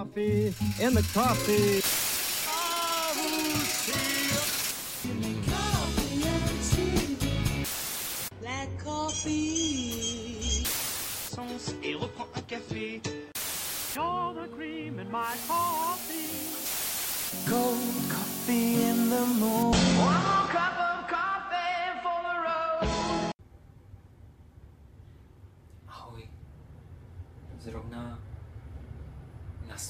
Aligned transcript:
coffee 0.00 0.54
in 0.80 0.94
the 0.94 1.02
coffee. 1.12 1.82
Black 8.40 8.68
coffee. 8.82 10.64
sens 11.34 11.74
et 11.84 11.94
reprends 11.94 12.28
un 12.34 12.42
café. 12.48 13.02
All 13.98 14.32
the 14.32 14.48
cream 14.56 14.98
in 15.00 15.10
my 15.10 15.34
coffee. 15.46 16.48
Cold 17.46 17.76
coffee 18.08 18.82
in 18.82 19.10
the 19.10 19.26
morning. 19.38 20.49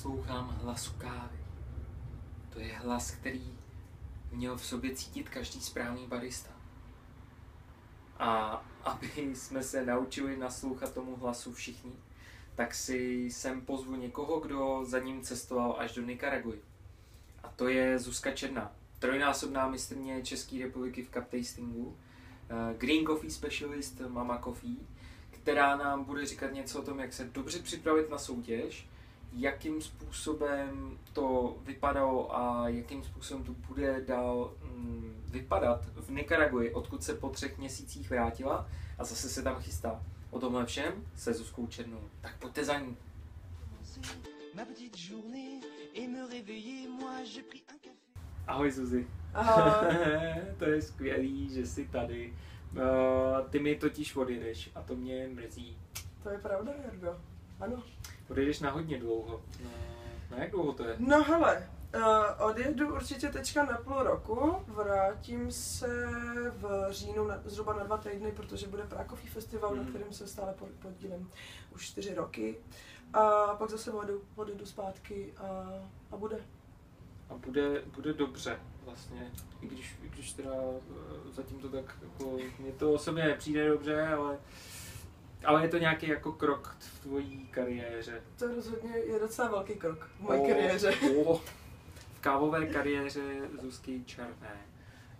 Naslouchám 0.00 0.58
hlasu 0.62 0.92
kávy. 0.98 1.38
To 2.52 2.60
je 2.60 2.76
hlas, 2.76 3.10
který 3.10 3.58
měl 4.32 4.56
v 4.56 4.66
sobě 4.66 4.94
cítit 4.94 5.28
každý 5.28 5.60
správný 5.60 6.06
barista. 6.06 6.50
A 8.18 8.62
aby 8.84 9.10
jsme 9.34 9.62
se 9.62 9.86
naučili 9.86 10.36
naslouchat 10.36 10.94
tomu 10.94 11.16
hlasu 11.16 11.52
všichni, 11.52 11.92
tak 12.54 12.74
si 12.74 13.30
sem 13.30 13.60
pozvu 13.60 13.96
někoho, 13.96 14.40
kdo 14.40 14.84
za 14.84 14.98
ním 14.98 15.22
cestoval 15.22 15.76
až 15.78 15.94
do 15.94 16.02
Nikaraguji. 16.02 16.62
A 17.42 17.48
to 17.48 17.68
je 17.68 17.98
Zuzka 17.98 18.30
Černá, 18.32 18.72
trojnásobná 18.98 19.68
mistrně 19.68 20.22
České 20.22 20.58
republiky 20.58 21.02
v 21.02 21.10
cup 21.10 21.24
tastingu, 21.28 21.96
eh, 22.50 22.74
Green 22.78 23.06
Coffee 23.06 23.30
Specialist 23.30 24.00
Mama 24.08 24.38
Coffee, 24.38 24.76
která 25.30 25.76
nám 25.76 26.04
bude 26.04 26.26
říkat 26.26 26.52
něco 26.52 26.78
o 26.78 26.84
tom, 26.84 26.98
jak 26.98 27.12
se 27.12 27.24
dobře 27.24 27.58
připravit 27.58 28.10
na 28.10 28.18
soutěž, 28.18 28.90
jakým 29.32 29.82
způsobem 29.82 30.98
to 31.12 31.56
vypadalo 31.62 32.36
a 32.36 32.68
jakým 32.68 33.04
způsobem 33.04 33.44
to 33.44 33.52
bude 33.52 34.00
dál 34.00 34.52
mm, 34.62 35.22
vypadat 35.26 35.84
v 35.84 36.10
Nikaraguji, 36.10 36.74
odkud 36.74 37.02
se 37.02 37.14
po 37.14 37.28
třech 37.28 37.58
měsících 37.58 38.10
vrátila 38.10 38.68
a 38.98 39.04
zase 39.04 39.28
se 39.28 39.42
tam 39.42 39.56
chystá. 39.56 40.02
O 40.30 40.38
tomhle 40.38 40.66
všem 40.66 41.06
se 41.16 41.34
Zuzkou 41.34 41.66
Černou. 41.66 42.00
Tak 42.20 42.38
pojďte 42.38 42.64
za 42.64 42.78
ní. 42.78 42.96
Ahoj 48.46 48.70
Zuzi. 48.70 49.06
Ahoj. 49.34 49.94
to 50.58 50.64
je 50.64 50.82
skvělý, 50.82 51.54
že 51.54 51.66
jsi 51.66 51.88
tady. 51.88 52.34
Uh, 52.72 53.48
ty 53.50 53.58
mi 53.58 53.76
totiž 53.76 54.16
odjedeš 54.16 54.70
a 54.74 54.82
to 54.82 54.96
mě 54.96 55.28
mrzí. 55.28 55.76
To 56.22 56.30
je 56.30 56.38
pravda, 56.38 56.72
Jargo. 56.84 57.20
Ano. 57.60 57.82
Odjedeš 58.30 58.60
na 58.60 58.70
hodně 58.70 58.98
dlouho. 58.98 59.40
No, 59.64 59.70
no 60.30 60.36
jak 60.36 60.50
dlouho 60.50 60.72
to 60.72 60.84
je? 60.84 60.96
No 60.98 61.22
hele, 61.24 61.70
uh, 61.96 62.02
odjedu 62.48 62.94
určitě 62.94 63.28
teďka 63.28 63.64
na 63.64 63.78
půl 63.78 64.02
roku, 64.02 64.56
vrátím 64.66 65.52
se 65.52 66.06
v 66.50 66.86
říjnu 66.90 67.26
na, 67.26 67.38
zhruba 67.44 67.72
na 67.74 67.84
dva 67.84 67.96
týdny, 67.98 68.32
protože 68.32 68.66
bude 68.68 68.82
Prákový 68.82 69.26
festival, 69.28 69.74
Mhm. 69.74 69.84
na 69.84 69.88
kterém 69.90 70.12
se 70.12 70.26
stále 70.28 70.52
pod- 70.52 70.70
podílím 70.82 71.30
už 71.74 71.86
čtyři 71.86 72.14
roky. 72.14 72.56
A 73.12 73.46
pak 73.54 73.70
zase 73.70 73.92
odjedu, 73.92 74.22
odjedu 74.36 74.66
zpátky 74.66 75.32
a, 75.36 75.68
a 76.10 76.16
bude. 76.16 76.36
A 77.30 77.34
bude, 77.34 77.82
bude 77.94 78.12
dobře 78.12 78.58
vlastně, 78.84 79.30
i 79.60 79.66
když, 79.66 79.96
i 80.02 80.08
když 80.08 80.32
teda 80.32 80.50
eh, 80.54 81.32
zatím 81.32 81.58
to 81.60 81.68
tak 81.68 81.96
jako, 82.02 82.36
mně 82.58 82.72
to 82.72 82.92
osobně 82.92 83.24
nepřijde 83.24 83.68
dobře, 83.68 84.06
ale, 84.06 84.38
ale 85.44 85.62
je 85.62 85.68
to 85.68 85.78
nějaký 85.78 86.08
jako 86.08 86.32
krok 86.32 86.76
v 86.78 87.00
tvojí 87.02 87.48
kariéře. 87.50 88.22
To 88.38 88.54
rozhodně 88.54 88.90
je 88.96 89.18
docela 89.20 89.48
velký 89.48 89.74
krok 89.74 90.10
v 90.16 90.20
mojí 90.20 90.40
O, 90.40 90.46
kariéře. 90.46 90.92
o, 91.24 91.36
v 92.14 92.20
kávové 92.20 92.66
kariéře 92.66 93.20
Zuzky 93.62 94.02
Černé. 94.06 94.56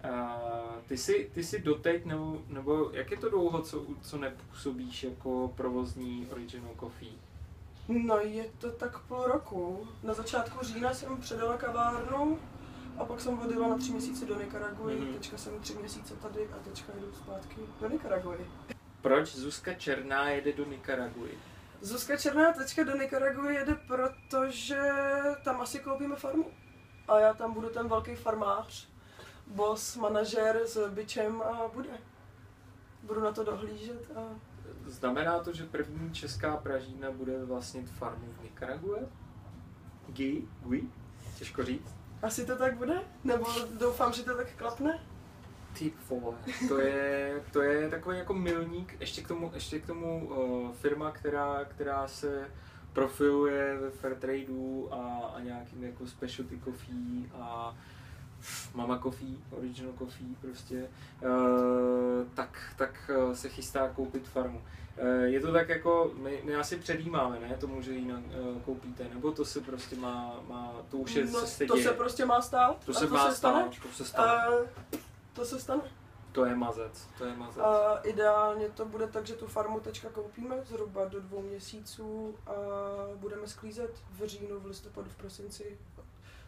Uh, 0.05 0.83
ty 0.89 0.99
jsi, 0.99 1.31
ty 1.35 1.45
jsi 1.45 1.63
doteď, 1.63 2.05
nebo, 2.05 2.43
nebo 2.49 2.91
jak 2.93 3.11
je 3.11 3.17
to 3.17 3.31
dlouho, 3.31 3.63
co, 3.63 3.87
co 4.03 4.19
nepůsobíš 4.19 5.05
jako 5.05 5.53
provozní 5.57 6.27
Original 6.33 6.71
Coffee? 6.81 7.13
No 7.89 8.19
je 8.19 8.45
to 8.59 8.71
tak 8.71 8.99
půl 8.99 9.23
roku. 9.23 9.89
Na 10.03 10.15
začátku 10.15 10.65
října 10.65 10.95
jsem 10.95 11.17
předala 11.17 11.57
kavárnu 11.57 12.39
a 12.99 13.05
pak 13.05 13.21
jsem 13.21 13.39
odjela 13.39 13.69
na 13.69 13.79
tři 13.79 13.93
měsíce 13.93 14.27
do 14.27 14.41
Nikaraguji. 14.41 15.01
Mhm. 15.01 15.13
Teďka 15.15 15.37
jsem 15.37 15.61
tři 15.61 15.75
měsíce 15.75 16.17
tady 16.17 16.47
a 16.47 16.57
teďka 16.65 16.93
jdu 17.01 17.13
zpátky 17.13 17.57
do 17.81 17.89
Nikaraguji. 17.89 18.47
Proč 19.03 19.37
Zuzka 19.37 19.75
Černá 19.75 20.29
jede 20.29 20.53
do 20.53 20.65
Nikaraguji? 20.65 21.39
Zuzka 21.81 22.17
Černá 22.17 22.53
teďka 22.53 22.85
do 22.85 22.97
Nikaraguji 22.97 23.57
jede, 23.57 23.75
protože 23.75 24.81
tam 25.45 25.61
asi 25.61 25.79
koupíme 25.79 26.17
farmu. 26.17 26.51
A 27.09 27.19
já 27.21 27.35
tam 27.35 27.53
budu 27.55 27.69
ten 27.69 27.89
velký 27.89 28.15
farmář, 28.15 28.89
boss, 29.47 29.97
manažer 29.97 30.61
s 30.65 30.89
bičem 30.91 31.43
a 31.43 31.69
bude. 31.75 31.91
Budu 33.03 33.21
na 33.21 33.33
to 33.33 33.45
dohlížet 33.45 34.17
a 34.17 34.51
Znamená 34.87 35.39
to, 35.39 35.53
že 35.53 35.65
první 35.65 36.15
česká 36.15 36.57
pražína 36.57 37.11
bude 37.11 37.45
vlastnit 37.45 37.91
farmu 37.91 38.33
v 38.39 38.43
Nikarague? 38.43 39.09
Gui? 40.09 40.49
Gui? 40.63 40.89
Těžko 41.39 41.65
říct. 41.65 41.95
asi 42.23 42.47
to 42.47 42.57
tak 42.57 42.77
bude? 42.77 43.01
Nebo 43.25 43.47
doufám, 43.79 44.13
že 44.13 44.23
to 44.23 44.37
tak 44.37 44.57
klapne? 44.57 45.07
Ty 45.79 45.93
vole, 46.09 46.37
to 46.69 46.81
je, 46.81 47.43
to 47.53 47.63
je 47.63 47.91
takový 47.91 48.19
jako 48.19 48.35
milník, 48.35 48.97
ještě 49.01 49.23
k 49.23 49.29
tomu, 49.29 49.51
ještě 49.55 49.81
k 49.81 49.87
tomu 49.87 50.27
uh, 50.27 50.73
firma, 50.73 51.11
která, 51.11 51.65
která 51.65 52.09
se 52.09 52.49
profiluje 52.93 53.77
ve 53.77 53.91
Fairtradeu 53.91 54.89
a, 54.91 55.33
a 55.35 55.41
nějakým 55.41 55.85
jako 55.85 56.07
specialty 56.07 56.61
coffee 56.65 57.31
a 57.35 57.77
Mama 58.75 58.99
Coffee, 58.99 59.37
Original 59.51 59.93
Coffee 59.99 60.35
prostě, 60.41 60.89
uh, 61.23 62.27
tak, 62.35 62.59
tak 62.77 63.11
uh, 63.17 63.33
se 63.33 63.49
chystá 63.49 63.89
koupit 63.89 64.29
farmu. 64.29 64.63
Uh, 65.03 65.25
je 65.25 65.41
to 65.41 65.53
tak 65.53 65.69
jako, 65.69 66.11
my, 66.23 66.41
my 66.45 66.57
asi 66.57 66.77
předjímáme, 66.77 67.41
ne, 67.41 67.57
tomu, 67.61 67.83
že 67.83 67.93
ji 67.93 68.05
na, 68.05 68.19
uh, 68.19 68.61
koupíte, 68.61 69.07
nebo 69.15 69.33
to 69.33 69.45
se 69.45 69.61
prostě 69.61 69.97
má, 69.97 70.41
má 70.49 70.73
to 70.91 70.97
už 70.97 71.15
je, 71.15 71.25
no, 71.25 71.47
se 71.47 71.67
to 71.67 71.75
děje. 71.75 71.89
se 71.89 71.95
prostě 71.95 72.25
má 72.25 72.43
stát. 72.43 72.85
to 72.85 72.95
se 72.95 73.07
to 73.07 73.15
má 73.15 73.31
se 73.31 73.37
stane. 73.37 73.63
stát, 73.73 73.83
to 73.83 73.89
se 73.89 74.05
stane. 74.05 74.33
A 74.33 74.51
to 75.33 75.45
se 75.45 75.61
stane. 75.61 75.83
To 76.33 76.45
je 76.45 76.57
mazec, 76.57 77.09
to 77.19 77.25
je 77.25 77.37
mazec. 77.37 77.59
A 77.65 77.97
ideálně 78.03 78.69
to 78.69 78.85
bude 78.85 79.07
tak, 79.07 79.27
že 79.27 79.35
tu 79.35 79.47
farmu 79.47 79.81
teďka 79.81 80.09
koupíme 80.09 80.57
zhruba 80.65 81.05
do 81.05 81.21
dvou 81.21 81.43
měsíců 81.43 82.35
a 82.47 82.53
budeme 83.17 83.47
sklízet 83.49 83.91
v 84.11 84.27
říjnu, 84.27 84.61
v 84.61 84.67
listopadu, 84.67 85.11
v 85.11 85.17
prosinci. 85.17 85.79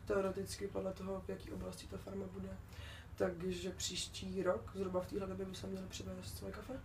Teoreticky 0.06 0.68
podle 0.68 0.92
toho, 0.92 1.20
v 1.20 1.28
jaký 1.28 1.52
oblasti 1.52 1.86
ta 1.86 1.96
farma 1.96 2.24
bude. 2.32 2.48
Takže 3.14 3.70
příští 3.70 4.42
rok, 4.42 4.70
zhruba 4.74 5.00
v 5.00 5.06
téhle 5.06 5.26
době, 5.26 5.46
by 5.46 5.54
se 5.54 5.66
měli 5.66 5.86
přivést 5.86 6.36
svoje 6.38 6.52
kafe. 6.52 6.80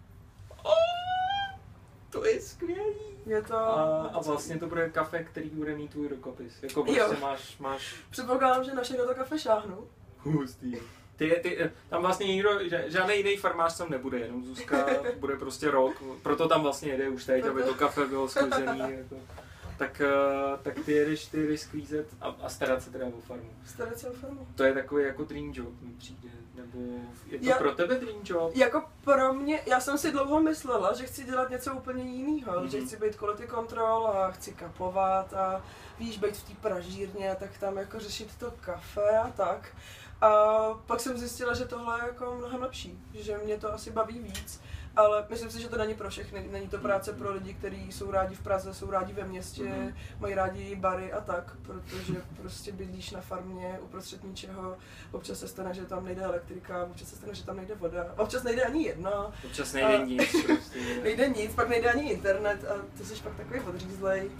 To 2.09 2.25
je 2.25 2.41
skvělý. 2.41 2.95
Je 3.25 3.41
to... 3.41 3.55
A, 3.55 4.07
a 4.07 4.21
vlastně 4.21 4.59
to 4.59 4.67
bude 4.67 4.89
kafe, 4.89 5.23
který 5.23 5.49
bude 5.49 5.75
mít 5.75 5.91
tvůj 5.91 6.07
rukopis. 6.07 6.63
Jako 6.63 6.83
prostě 6.83 6.99
Jo. 7.01 7.13
máš, 7.21 7.57
máš 7.59 7.95
Předpokládám, 8.09 8.63
že 8.63 8.73
na 8.73 8.81
všechno 8.83 9.05
to 9.05 9.15
kafe 9.15 9.39
šáhnu. 9.39 9.87
hustý. 10.17 10.75
Ty, 11.17 11.39
ty, 11.43 11.69
tam 11.89 12.01
vlastně 12.01 12.27
nikdo, 12.27 12.49
žádný 12.87 13.17
jiný 13.17 13.37
farmář 13.37 13.77
tam 13.77 13.89
nebude, 13.89 14.19
jenom 14.19 14.45
Zuzka 14.45 14.85
bude 15.19 15.35
prostě 15.35 15.71
rok, 15.71 16.03
proto 16.23 16.47
tam 16.47 16.61
vlastně 16.63 16.91
jede 16.91 17.09
už 17.09 17.25
teď, 17.25 17.45
aby 17.45 17.63
to 17.63 17.73
kafe 17.73 18.05
bylo 18.05 18.27
sklizený. 18.29 18.79
Jako. 18.79 19.15
Tak, 19.77 20.01
eh, 20.01 20.57
tak 20.63 20.79
ty 20.85 20.91
jedeš, 20.91 21.25
ty 21.25 21.37
jedeš 21.39 21.61
sklízet 21.61 22.07
a, 22.21 22.35
a 22.43 22.49
starat 22.49 22.83
se 22.83 22.91
teda 22.91 23.05
o 23.05 23.21
farmu. 23.21 23.49
Starat 23.65 23.99
se 23.99 24.09
o 24.09 24.13
farmu. 24.13 24.47
To 24.55 24.63
je 24.63 24.73
takový 24.73 25.03
jako 25.03 25.23
dream 25.23 25.51
job 25.55 25.81
mi 25.81 25.93
přijde, 25.97 26.29
nebo 26.55 26.97
je 27.29 27.39
to 27.39 27.45
Já- 27.45 27.57
pro 27.57 27.71
tebe 27.75 27.95
dream 27.95 28.19
job? 28.23 28.55
Jako 28.55 28.83
pro 29.03 29.33
mě, 29.33 29.59
já 29.67 29.79
jsem 29.79 29.97
si 29.97 30.11
dlouho 30.11 30.39
myslela, 30.41 30.93
že 30.93 31.05
chci 31.05 31.23
dělat 31.23 31.49
něco 31.49 31.73
úplně 31.73 32.03
jiného, 32.03 32.59
Mhm. 32.59 32.69
že 32.69 32.81
chci 32.81 32.97
být 32.97 33.15
quality 33.15 33.47
control 33.47 34.07
a 34.07 34.31
chci 34.31 34.51
kapovat 34.53 35.33
a 35.33 35.65
víš, 35.99 36.17
být 36.19 36.37
v 36.37 36.43
té 36.49 36.53
pražírně, 36.61 37.35
tak 37.39 37.57
tam 37.57 37.77
jako 37.77 37.99
řešit 37.99 38.29
to 38.39 38.53
kafe 38.61 39.17
a 39.17 39.29
tak. 39.37 39.75
A 40.21 40.29
pak 40.85 40.99
jsem 40.99 41.17
zjistila, 41.17 41.53
že 41.53 41.65
tohle 41.65 41.99
je 41.99 42.07
jako 42.07 42.35
mnohem 42.37 42.61
lepší, 42.61 42.99
že 43.13 43.37
mě 43.37 43.57
to 43.57 43.73
asi 43.73 43.91
baví 43.91 44.19
víc. 44.19 44.61
Ale 44.95 45.25
myslím 45.29 45.51
si, 45.51 45.61
že 45.61 45.69
to 45.69 45.77
není 45.77 45.93
pro 45.93 46.09
všechny. 46.09 46.47
Není 46.51 46.67
to 46.67 46.77
práce 46.77 47.13
pro 47.13 47.33
lidi, 47.33 47.53
kteří 47.53 47.91
jsou 47.91 48.11
rádi 48.11 48.35
v 48.35 48.41
Praze, 48.41 48.73
jsou 48.73 48.91
rádi 48.91 49.13
ve 49.13 49.23
městě, 49.23 49.63
Mhm. 49.63 49.93
mají 50.19 50.33
rádi 50.35 50.75
bary 50.75 51.13
a 51.13 51.21
tak, 51.21 51.55
protože 51.61 52.13
prostě 52.41 52.71
bydlíš 52.71 53.11
na 53.11 53.21
farmě 53.21 53.79
uprostřed 53.81 54.23
ničeho. 54.23 54.77
Občas 55.11 55.39
se 55.39 55.47
stane, 55.47 55.73
že 55.73 55.85
tam 55.85 56.05
nejde 56.05 56.21
elektrika, 56.21 56.83
občas 56.83 57.07
se 57.09 57.15
stane, 57.15 57.35
že 57.35 57.43
tam 57.45 57.57
nejde 57.57 57.75
voda, 57.75 58.13
občas 58.17 58.43
nejde 58.43 58.63
ani 58.63 58.83
jedna, 58.85 59.31
Občas 59.45 59.73
nejde 59.73 59.97
A- 59.97 60.03
nic, 60.05 60.45
prostě. 60.45 60.79
nejde 61.03 61.29
nic, 61.29 61.53
pak 61.55 61.69
nejde 61.69 61.91
ani 61.91 62.09
internet 62.11 62.65
a 62.65 62.73
ty 62.97 63.05
jsi 63.05 63.15
pak 63.23 63.35
takový 63.35 63.59
odřízlej. 63.59 64.31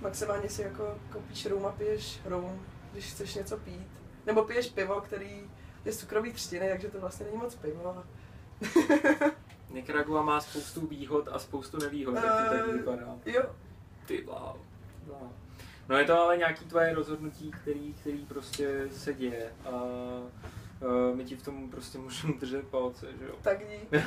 Maximálně 0.00 0.48
si 0.48 0.62
jako 0.62 0.98
koupíš 1.12 1.46
rum 1.46 1.66
a 1.66 1.72
piješ 1.72 2.20
rum, 2.24 2.62
když 2.92 3.04
chceš 3.04 3.34
něco 3.34 3.56
pít. 3.56 3.88
Nebo 4.26 4.44
piješ 4.44 4.66
pivo, 4.70 5.00
který 5.00 5.50
je 5.84 5.92
z 5.92 5.98
cukrový 6.00 6.32
třtiny, 6.32 6.68
takže 6.68 6.88
to 6.88 7.00
vlastně 7.00 7.26
není 7.26 7.38
moc 7.38 7.54
pivo. 7.54 8.04
Nicaragua 9.70 10.22
má 10.22 10.40
spoustu 10.40 10.86
výhod 10.86 11.28
a 11.32 11.38
spoustu 11.38 11.78
nevýhod, 11.78 12.14
jak 12.14 12.24
to 12.24 12.54
tak 12.54 12.68
Eh, 12.68 12.72
vypadá. 12.72 13.16
Jo, 13.26 13.42
Ty 14.06 14.22
bláho. 14.22 14.58
No 15.88 15.96
je 15.96 16.04
to 16.04 16.20
ale 16.22 16.36
nějaký 16.36 16.64
tvoje 16.64 16.94
rozhodnutí, 16.94 17.50
který, 17.50 17.94
který 17.94 18.26
prostě 18.26 18.88
se 18.92 19.14
děje 19.14 19.52
a 19.64 19.70
uh, 19.70 21.16
my 21.16 21.24
ti 21.24 21.36
v 21.36 21.42
tom 21.42 21.70
prostě 21.70 21.98
můžeme 21.98 22.32
držet 22.40 22.68
palce, 22.68 23.06
že 23.18 23.24
jo. 23.24 23.34
Tak 23.42 23.58
dík. 23.68 23.90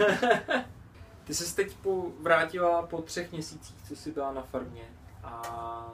Ty 1.24 1.34
jsi 1.34 1.56
teď 1.56 1.78
po, 1.78 2.12
vrátila 2.20 2.82
po 2.82 3.02
třech 3.02 3.32
měsících, 3.32 3.76
co 3.88 3.96
jsi 3.96 4.12
byla 4.12 4.34
na 4.34 4.42
farmě 4.42 4.84
a 5.24 5.94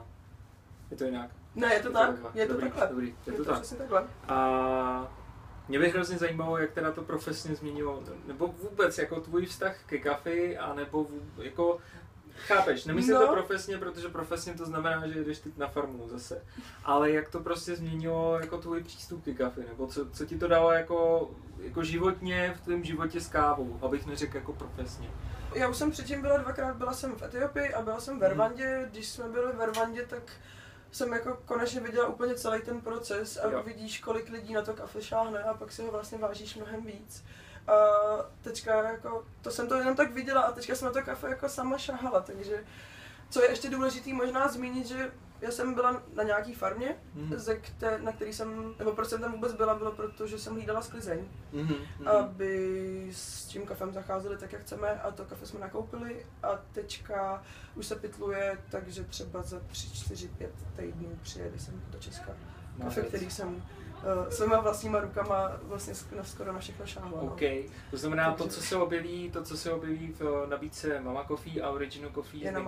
je 0.90 0.96
to 0.96 1.04
jinak. 1.04 1.30
Ne, 1.56 1.74
je 1.74 1.80
to 1.80 1.92
tak, 1.92 2.10
je 2.34 2.46
to 2.46 2.52
dobrý, 2.52 2.68
takhle. 2.70 2.86
Dobrý, 2.88 3.06
je, 3.06 3.14
Je 3.26 3.32
to 3.32 3.44
to 3.44 3.50
tak. 3.50 3.60
přesně 3.60 3.76
takhle. 3.76 4.04
A 4.28 5.12
mě 5.68 5.78
by 5.78 5.88
hrozně 5.88 6.18
zajímalo, 6.18 6.58
jak 6.58 6.70
teda 6.72 6.92
to 6.92 7.02
profesně 7.02 7.54
změnilo, 7.54 8.02
nebo 8.26 8.46
vůbec 8.48 8.98
jako 8.98 9.20
tvůj 9.20 9.46
vztah 9.46 9.76
ke 9.86 9.98
kafi, 9.98 10.58
a 10.58 10.74
nebo 10.74 11.06
jako 11.38 11.78
Chápeš, 12.46 12.84
nemyslím 12.84 13.14
No. 13.14 13.26
to 13.26 13.32
profesně, 13.32 13.78
protože 13.78 14.08
profesně 14.08 14.54
to 14.54 14.64
znamená, 14.66 15.06
že 15.06 15.24
jdeš 15.24 15.38
teď 15.38 15.56
na 15.56 15.68
farmu 15.68 16.08
zase. 16.08 16.42
Ale 16.84 17.10
jak 17.10 17.28
to 17.28 17.40
prostě 17.40 17.76
změnilo 17.76 18.38
jako 18.40 18.58
tvůj 18.58 18.82
přístup 18.82 19.24
ke 19.24 19.34
kafi, 19.34 19.60
nebo 19.68 19.86
co, 19.86 20.10
co 20.10 20.26
ti 20.26 20.38
to 20.38 20.48
dalo 20.48 20.72
jako, 20.72 21.30
jako 21.60 21.84
životně 21.84 22.54
v 22.56 22.64
tvém 22.64 22.84
životě 22.84 23.20
s 23.20 23.28
kávou, 23.28 23.78
abych 23.82 24.06
neřekl 24.06 24.36
jako 24.36 24.52
profesně. 24.52 25.10
Já 25.54 25.68
už 25.68 25.76
jsem 25.76 25.90
předtím 25.90 26.22
byla 26.22 26.36
dvakrát, 26.36 26.76
byla 26.76 26.92
jsem 26.92 27.12
v 27.16 27.22
Etiopii 27.22 27.74
a 27.74 27.82
byla 27.82 28.00
jsem 28.00 28.20
v 28.20 28.28
Rwandě. 28.28 28.88
Když 28.90 29.08
jsme 29.08 29.28
byli 29.28 29.52
v 29.52 29.66
Rwandě, 29.66 30.06
tak 30.06 30.22
jsem 30.92 31.12
jako 31.12 31.38
konečně 31.44 31.80
viděla 31.80 32.06
úplně 32.06 32.34
celý 32.34 32.62
ten 32.62 32.80
proces 32.80 33.36
a 33.36 33.50
Jo. 33.50 33.62
vidíš, 33.62 34.00
kolik 34.00 34.28
lidí 34.28 34.54
na 34.54 34.62
to 34.62 34.74
kafe 34.74 35.02
šáhne 35.02 35.42
a 35.42 35.54
pak 35.54 35.72
si 35.72 35.82
ho 35.82 35.90
vlastně 35.90 36.18
vážíš 36.18 36.56
mnohem 36.56 36.82
víc. 36.84 37.24
A 37.68 37.74
teďka 38.42 38.82
jako, 38.82 39.26
to 39.42 39.50
jsem 39.50 39.68
to 39.68 39.74
jenom 39.74 39.96
tak 39.96 40.12
viděla 40.12 40.42
a 40.42 40.52
teďka 40.52 40.74
jsem 40.74 40.86
na 40.86 40.92
to 40.92 41.02
kafe 41.02 41.28
jako 41.28 41.48
sama 41.48 41.78
šahala, 41.78 42.20
takže 42.20 42.64
co 43.30 43.42
je 43.42 43.50
ještě 43.50 43.70
důležité 43.70 44.12
možná 44.12 44.48
zmínit, 44.48 44.86
že 44.86 45.12
já 45.40 45.50
jsem 45.50 45.74
byla 45.74 46.02
na 46.14 46.22
nějaký 46.22 46.54
farmě, 46.54 46.96
Mhm. 47.14 47.38
ze 47.38 47.56
kte, 47.56 47.98
na 47.98 48.12
který 48.12 48.32
jsem, 48.32 48.74
nebo 48.78 48.92
proč 48.92 49.08
jsem 49.08 49.20
tam 49.20 49.32
vůbec 49.32 49.52
byla, 49.52 49.74
bylo 49.74 49.92
proto, 49.92 50.26
že 50.26 50.38
jsem 50.38 50.54
hlídala 50.54 50.82
sklizeň 50.82 51.24
Mhm, 51.52 51.74
mhm. 51.98 52.08
aby 52.08 53.08
s 53.12 53.44
tím 53.44 53.66
kafem 53.66 53.92
zacházeli 53.92 54.36
tak, 54.38 54.52
jak 54.52 54.62
chceme 54.62 55.00
a 55.00 55.10
to 55.10 55.24
kafe 55.24 55.46
jsme 55.46 55.60
nakoupili 55.60 56.26
a 56.42 56.48
teďka 56.72 57.42
už 57.74 57.86
se 57.86 57.96
pitluje, 57.96 58.58
takže 58.70 59.04
třeba 59.04 59.42
za 59.42 59.60
3, 59.60 59.92
4, 59.94 60.28
5 60.28 60.50
týdnů 60.76 61.18
přijede 61.22 61.58
sem 61.58 61.82
do 61.90 61.98
Česka. 61.98 62.32
Kafe, 62.82 63.02
který 63.02 63.30
jsem 63.30 63.54
uh, 63.54 63.62
svýma 64.28 64.60
vlastníma 64.60 65.00
rukama 65.00 65.50
vlastně 65.62 65.94
na, 66.16 66.24
skoro 66.24 66.52
na 66.52 66.58
všechno 66.58 66.86
šáhla. 66.86 67.22
no. 67.22 67.28
OK, 67.32 67.40
to 67.90 67.96
znamená 67.96 68.32
to, 68.32 68.48
co 68.48 68.60
se 68.62 68.76
objeví, 68.76 69.30
to, 69.30 69.42
co 69.44 69.56
se 69.56 69.72
objeví 69.72 70.12
v 70.18 70.42
eh, 70.44 70.46
nabídce 70.46 71.00
Mama 71.00 71.24
Coffee 71.24 71.62
a 71.62 71.70
Original 71.70 72.10
Coffee 72.12 72.40
z 72.40 72.44
na 72.52 72.60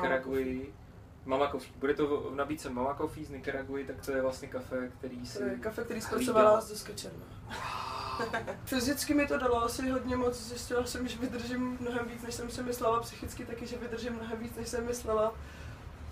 Mama 1.25 1.49
Coffee. 1.50 1.73
Bude 1.76 1.94
to 1.94 2.06
v 2.31 2.35
nabídce 2.35 2.70
Mama 2.70 2.94
Coffee 2.94 3.25
z 3.25 3.31
Nicaraguy, 3.31 3.85
tak 3.85 3.97
to 4.06 4.12
je 4.12 4.23
vlastně 4.23 4.49
kafe, 4.49 4.88
který 4.99 5.26
si... 5.26 5.38
To 5.38 5.44
je 5.44 5.59
kafe, 5.59 5.85
který 5.85 6.00
zpracovala 6.00 6.61
Zuzka 6.61 6.93
Černá. 6.93 7.26
Fyzicky 8.65 9.15
mi 9.15 9.26
to 9.26 9.38
dalo 9.38 9.65
asi 9.65 9.91
hodně 9.91 10.17
moc, 10.17 10.37
zjistila 10.37 10.85
jsem, 10.87 11.09
že 11.09 11.19
vydržím 11.19 11.76
mnohem 11.81 12.06
víc, 12.09 12.23
než 12.23 12.35
jsem 12.35 12.50
si 12.50 12.62
myslela, 12.62 13.00
psychicky 13.00 13.44
taky, 13.47 13.67
že 13.67 13.76
vydržím 13.79 14.12
mnohem 14.12 14.38
víc, 14.38 14.55
než 14.56 14.69
jsem 14.69 14.87
myslela. 14.87 15.35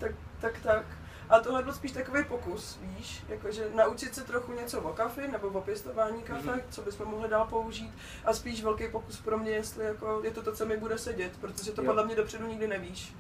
Tak, 0.01 0.13
tak, 0.41 0.59
tak. 0.63 0.87
A 1.29 1.41
tohle 1.41 1.63
byl 1.63 1.73
spíš 1.75 1.93
takový 1.93 2.25
pokus, 2.25 2.79
víš, 2.83 3.25
jakože 3.29 3.71
naučit 3.75 4.15
se 4.15 4.25
trochu 4.25 4.53
něco 4.53 4.81
o 4.81 4.93
kafi 4.93 5.29
nebo 5.29 5.49
o 5.49 5.61
pěstování 5.61 6.23
kafe, 6.23 6.51
Mhm. 6.51 6.61
co 6.71 6.83
bychom 6.83 7.09
mohli 7.09 7.29
dál 7.29 7.47
použít 7.47 7.93
a 8.25 8.33
spíš 8.33 8.63
velký 8.65 8.89
pokus 8.89 9.21
pro 9.21 9.39
mě, 9.39 9.51
jestli 9.51 9.85
jako 9.85 10.21
je 10.25 10.31
to 10.31 10.43
to, 10.43 10.53
co 10.53 10.67
mi 10.67 10.77
bude 10.77 10.99
sedět, 10.99 11.33
protože 11.41 11.73
to 11.73 11.83
Jo. 11.83 11.87
podle 11.87 12.05
mě 12.07 12.17
dopředu 12.17 12.47
nikdy 12.47 12.69
nevíš. 12.69 13.15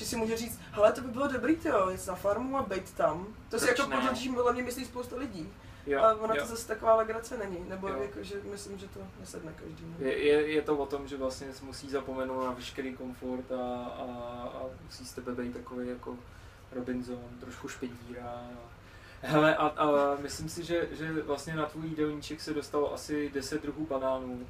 Že 0.00 0.06
si 0.06 0.16
může 0.16 0.36
říct, 0.36 0.60
hele, 0.72 0.92
to 0.92 1.00
by 1.00 1.08
bylo 1.08 1.28
dobrý, 1.28 1.56
tyjo, 1.56 1.90
jít 1.90 2.06
na 2.06 2.14
farmu 2.14 2.58
a 2.58 2.62
být 2.62 2.94
tam. 2.94 3.26
To 3.50 3.58
si 3.58 3.66
Proč 3.66 3.78
jako 3.78 3.90
ne? 3.90 4.34
podle 4.34 4.52
mě 4.52 4.62
myslí 4.62 4.84
spousta 4.84 5.16
lidí. 5.16 5.48
Jo, 5.86 6.00
A 6.00 6.14
ona 6.14 6.34
jo. 6.34 6.42
to 6.42 6.48
zase 6.48 6.68
taková 6.68 6.94
legrace 6.94 7.38
není, 7.38 7.68
nebo 7.68 7.88
Jo. 7.88 8.02
jako, 8.02 8.22
že 8.22 8.34
myslím, 8.50 8.78
že 8.78 8.88
to 8.88 9.00
nesedne 9.20 9.52
každému. 9.52 9.94
Je, 9.98 10.18
je, 10.18 10.50
je, 10.50 10.62
to 10.62 10.76
o 10.76 10.86
tom, 10.86 11.08
že 11.08 11.16
vlastně 11.16 11.46
musí 11.62 11.90
zapomenout 11.90 12.44
na 12.44 12.50
veškerý 12.50 12.94
komfort 12.94 13.52
a, 13.52 13.84
a, 13.84 14.04
a 14.54 14.62
musí 14.84 15.06
z 15.06 15.12
tebe 15.12 15.34
být 15.34 15.52
takový 15.52 15.88
jako 15.88 16.16
Robinson, 16.72 17.24
trošku 17.40 17.68
špedíra. 17.68 18.42
Hele, 19.22 19.56
a, 19.56 19.66
a 19.66 20.16
myslím 20.22 20.48
si, 20.48 20.64
že, 20.64 20.88
že 20.92 21.22
vlastně 21.22 21.54
na 21.54 21.66
tvůj 21.66 21.86
jídelníček 21.86 22.40
se 22.40 22.54
dostalo 22.54 22.94
asi 22.94 23.30
10 23.34 23.62
druhů 23.62 23.86
banánů. 23.86 24.46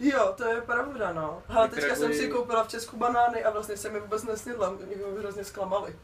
Jo, 0.00 0.34
to 0.36 0.44
je 0.44 0.60
pravda, 0.60 1.12
no. 1.12 1.42
Ale 1.48 1.68
teďka 1.68 1.94
jsem 1.94 2.10
Nikaraguji- 2.10 2.18
si 2.18 2.28
koupila 2.28 2.64
v 2.64 2.68
Česku 2.68 2.96
banány 2.96 3.44
a 3.44 3.50
vlastně 3.50 3.76
jsem 3.76 3.94
je 3.94 4.00
vůbec 4.00 4.22
nesnědla, 4.22 4.70
mě 4.70 4.96
ho 5.04 5.14
hrozně 5.18 5.44
zklamali. 5.44 5.96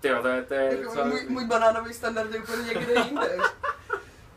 Ty 0.00 0.08
to 0.22 0.28
je, 0.28 0.42
to 0.42 0.54
je 0.54 0.64
Jako 0.64 0.82
docela 0.82 1.06
můj, 1.06 1.26
můj 1.28 1.44
banánový 1.46 1.94
standard 1.94 2.32
je 2.32 2.40
úplně 2.42 2.62
někde 2.62 2.94
jinde. 3.00 3.38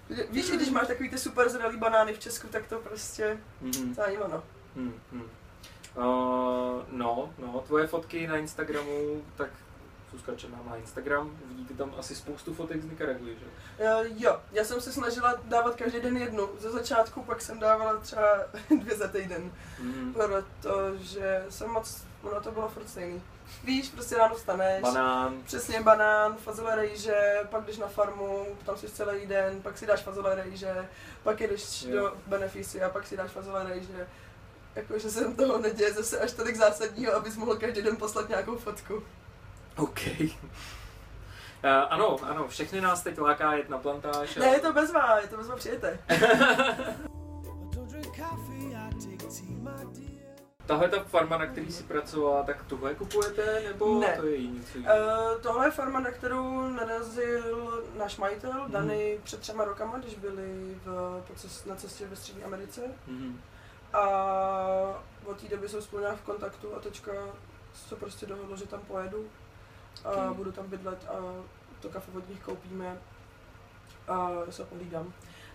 Víš, 0.30 0.51
když 0.51 0.69
máš 0.69 0.88
takový 0.88 1.09
ty 1.09 1.18
super 1.18 1.50
zralý 1.50 1.77
banány 1.77 2.13
v 2.13 2.19
Česku, 2.19 2.48
tak 2.48 2.68
to 2.68 2.80
prostě, 2.80 3.38
Mhm. 3.62 3.95
to 3.95 4.03
ani 4.06 4.18
ono. 4.18 4.44
Hmm, 4.75 4.94
hmm. 5.12 5.30
Uh, 5.95 6.04
no, 6.89 7.33
no, 7.38 7.63
tvoje 7.68 7.88
fotky 7.88 8.27
na 8.27 8.38
Instagramu, 8.38 9.24
tak 9.36 9.50
Zuzka 10.11 10.35
Černá 10.35 10.59
má 10.65 10.75
Instagram, 10.75 11.37
vidíte 11.47 11.73
tam 11.73 11.93
asi 11.99 12.15
spoustu 12.15 12.53
fotek 12.53 12.81
z 12.81 12.85
Nicaraguy, 12.85 13.35
že? 13.39 13.45
Uh, 13.85 14.05
jo, 14.23 14.39
já 14.51 14.63
jsem 14.63 14.81
se 14.81 14.93
snažila 14.93 15.35
dávat 15.43 15.75
každý 15.75 15.99
den 16.01 16.17
jednu. 16.17 16.49
Ze 16.59 16.71
začátku 16.71 17.23
pak 17.23 17.41
jsem 17.41 17.59
dávala 17.59 17.97
třeba 17.97 18.27
dvě 18.81 18.95
za 18.97 19.07
týden, 19.07 19.51
Mm. 19.79 20.13
protože 20.13 21.45
jsem 21.49 21.69
moc, 21.69 22.03
ono 22.23 22.41
to 22.41 22.51
bylo 22.51 22.69
furt 22.69 22.89
stejný. 22.89 23.21
Víš, 23.63 23.89
prostě 23.89 24.15
ráno 24.15 24.35
staneš, 24.37 24.81
Banán, 24.81 25.41
Přesně 25.43 25.81
banán, 25.81 26.35
fazole 26.35 26.75
rejže, 26.75 27.39
pak 27.49 27.65
jdeš 27.65 27.77
na 27.77 27.87
farmu, 27.87 28.45
tam 28.65 28.77
jsi 28.77 28.89
celý 28.89 29.25
den, 29.25 29.61
pak 29.61 29.77
si 29.77 29.85
dáš 29.85 30.01
fazole 30.01 30.35
rejže, 30.35 30.89
pak 31.23 31.39
jdeš 31.41 31.83
Jo. 31.83 31.95
do 32.01 32.17
benefici 32.27 32.81
a 32.83 32.89
pak 32.89 33.07
si 33.07 33.17
dáš 33.17 33.31
fazole 33.31 33.63
rejže. 33.63 34.07
Jakože 34.75 35.11
se 35.11 35.25
toho 35.35 35.57
neděje 35.57 35.93
zase 35.93 36.19
až 36.19 36.31
tolik 36.33 36.55
zásadního, 36.55 37.13
abys 37.15 37.37
mohl 37.37 37.55
každý 37.55 37.81
den 37.81 37.95
poslat 37.97 38.29
nějakou 38.29 38.55
fotku. 38.57 39.03
OK. 39.77 40.00
Uh, 41.63 41.69
ano, 41.89 42.18
ano, 42.23 42.47
všechny 42.47 42.81
nás 42.81 43.01
teď 43.03 43.19
láká 43.19 43.53
jet 43.53 43.69
na 43.69 43.77
plantáž. 43.77 44.38
a- 44.38 44.39
Ne, 44.39 44.47
je 44.47 44.59
to 44.59 44.73
bezvá, 44.73 45.19
je 45.19 45.27
to 45.27 45.38
bezvá, 45.38 45.56
přijete. 45.56 46.00
Tahle 50.65 50.89
ta 50.89 51.03
farma, 51.03 51.38
na 51.38 51.45
který 51.45 51.71
si 51.71 51.83
pracovala, 51.83 52.44
tak 52.44 52.63
tuhle 52.63 52.95
kupujete, 52.95 53.62
nebo 53.68 54.00
Ne. 54.00 54.18
to 54.19 54.25
je 54.25 54.35
jiného? 54.35 54.65
Uh, 54.75 55.41
tohle 55.41 55.68
je 55.68 55.71
farma, 55.71 56.00
na 56.00 56.12
kterou 56.12 56.62
narazil 56.68 57.83
náš 57.97 58.18
majitel, 58.18 58.53
Mhm. 58.63 58.71
Dany, 58.71 59.19
před 59.23 59.39
třema 59.39 59.63
rokama, 59.65 59.97
když 59.97 60.16
byli 60.16 60.75
v, 60.85 61.21
cest, 61.35 61.66
na 61.66 61.75
cestě 61.75 62.06
ve 62.07 62.16
Střední 62.16 62.44
Americe. 62.44 62.81
Mhm. 63.07 63.42
A 63.94 64.01
od 65.25 65.42
té 65.42 65.47
doby 65.47 65.69
jsou 65.69 65.81
spolu 65.81 66.04
v 66.16 66.21
kontaktu 66.21 66.75
a 66.75 66.80
teďka 66.80 67.11
se 67.87 67.95
prostě 67.95 68.25
dohodlo, 68.25 68.57
že 68.57 68.68
tam 68.68 68.80
pojedu 68.80 69.25
a 70.06 70.10
Ok. 70.31 70.36
budu 70.38 70.52
tam 70.52 70.68
bydlet 70.68 71.07
a 71.10 71.44
to 71.80 71.90
kafe 71.90 72.12
od 72.18 72.30
nich 72.30 72.42
koupíme 72.42 72.98
a 74.07 74.30
se 74.50 74.66
pohlídám. 74.66 75.14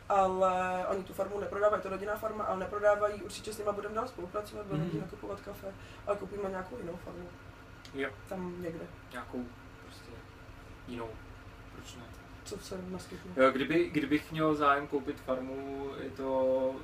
Ale 0.08 0.86
oni 0.86 1.04
tu 1.04 1.12
farmu 1.12 1.40
neprodávají, 1.40 1.82
to 1.82 1.88
rodinná 1.88 2.16
farma, 2.16 2.44
ale 2.44 2.58
neprodávají, 2.58 3.22
určitě 3.22 3.52
s 3.52 3.58
nima 3.58 3.72
budeme 3.72 3.94
dál 3.94 4.08
spolupracovat, 4.08 4.66
budeme 4.66 4.84
Mhm. 4.84 4.92
mm-hmm. 4.96 5.00
nakupovat 5.00 5.40
kafe, 5.40 5.74
ale 6.06 6.16
koupíme 6.16 6.48
nějakou 6.50 6.76
jinou 6.76 6.98
farmu. 7.04 7.28
Jo. 7.94 8.10
Tam 8.28 8.62
někde, 8.62 8.84
Nějakou 9.12 9.44
prostě 9.84 10.10
jinou. 10.88 11.08
Proč 11.74 11.94
ne? 11.96 12.02
co 12.44 12.58
se 12.58 12.78
naskytne. 12.88 13.50
Kdyby, 13.52 13.90
kdybych 13.90 14.32
měl 14.32 14.54
zájem 14.54 14.86
koupit 14.86 15.20
farmu, 15.20 15.90
je 15.98 16.10
to, 16.10 16.74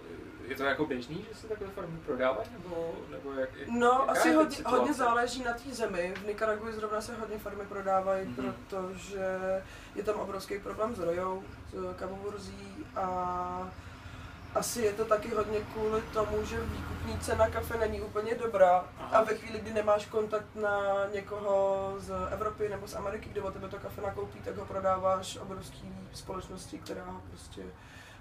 je 0.53 0.57
to 0.59 0.65
jako 0.65 0.87
běžný, 0.87 1.27
že 1.29 1.35
se 1.41 1.47
takové 1.49 1.71
farmy 1.71 1.99
prodávají, 2.07 2.49
nebo, 2.53 2.93
nebo 3.11 3.33
jak, 3.41 3.49
jak 3.57 3.69
No, 3.69 4.11
asi 4.11 4.33
hodně, 4.35 4.57
situace? 4.57 4.79
hodně 4.79 4.95
záleží 4.95 5.43
na 5.45 5.53
té 5.53 5.71
zemi. 5.75 6.15
V 6.17 6.27
Nicaraguji 6.27 6.73
zrovna 6.75 7.01
se 7.01 7.17
hodně 7.17 7.39
farmy 7.39 7.65
prodávají, 7.67 8.27
Mhm. 8.29 8.37
mm-hmm. 8.47 8.53
protože 8.69 9.39
je 9.95 10.03
tam 10.03 10.15
obrovský 10.21 10.59
problém 10.59 10.95
s 10.97 10.99
rojou, 10.99 11.43
s 11.73 11.95
kavoburzí 11.99 12.87
a 12.97 13.69
asi 14.55 14.83
je 14.83 14.93
to 14.93 15.05
taky 15.05 15.29
hodně 15.35 15.59
kvůli 15.61 16.03
tomu, 16.13 16.45
že 16.45 16.61
výkupní 16.61 17.19
cena 17.21 17.49
kafe 17.51 17.79
není 17.79 18.01
úplně 18.01 18.35
dobrá 18.35 18.85
Aha. 18.99 19.19
a 19.19 19.23
ve 19.25 19.35
chvíli, 19.35 19.59
kdy 19.61 19.73
nemáš 19.73 20.07
kontakt 20.07 20.47
na 20.55 20.81
někoho 21.15 21.95
z 21.99 22.13
Evropy 22.31 22.69
nebo 22.69 22.87
z 22.89 22.95
Ameriky, 22.95 23.29
kdo 23.29 23.45
od 23.45 23.53
tebe 23.53 23.69
to 23.69 23.79
kafe 23.79 24.01
nakoupí, 24.01 24.39
tak 24.41 24.57
ho 24.57 24.65
prodáváš 24.67 25.37
obrovský 25.37 25.95
společnosti, 26.13 26.79
která 26.79 27.05
ho 27.05 27.21
prostě 27.31 27.63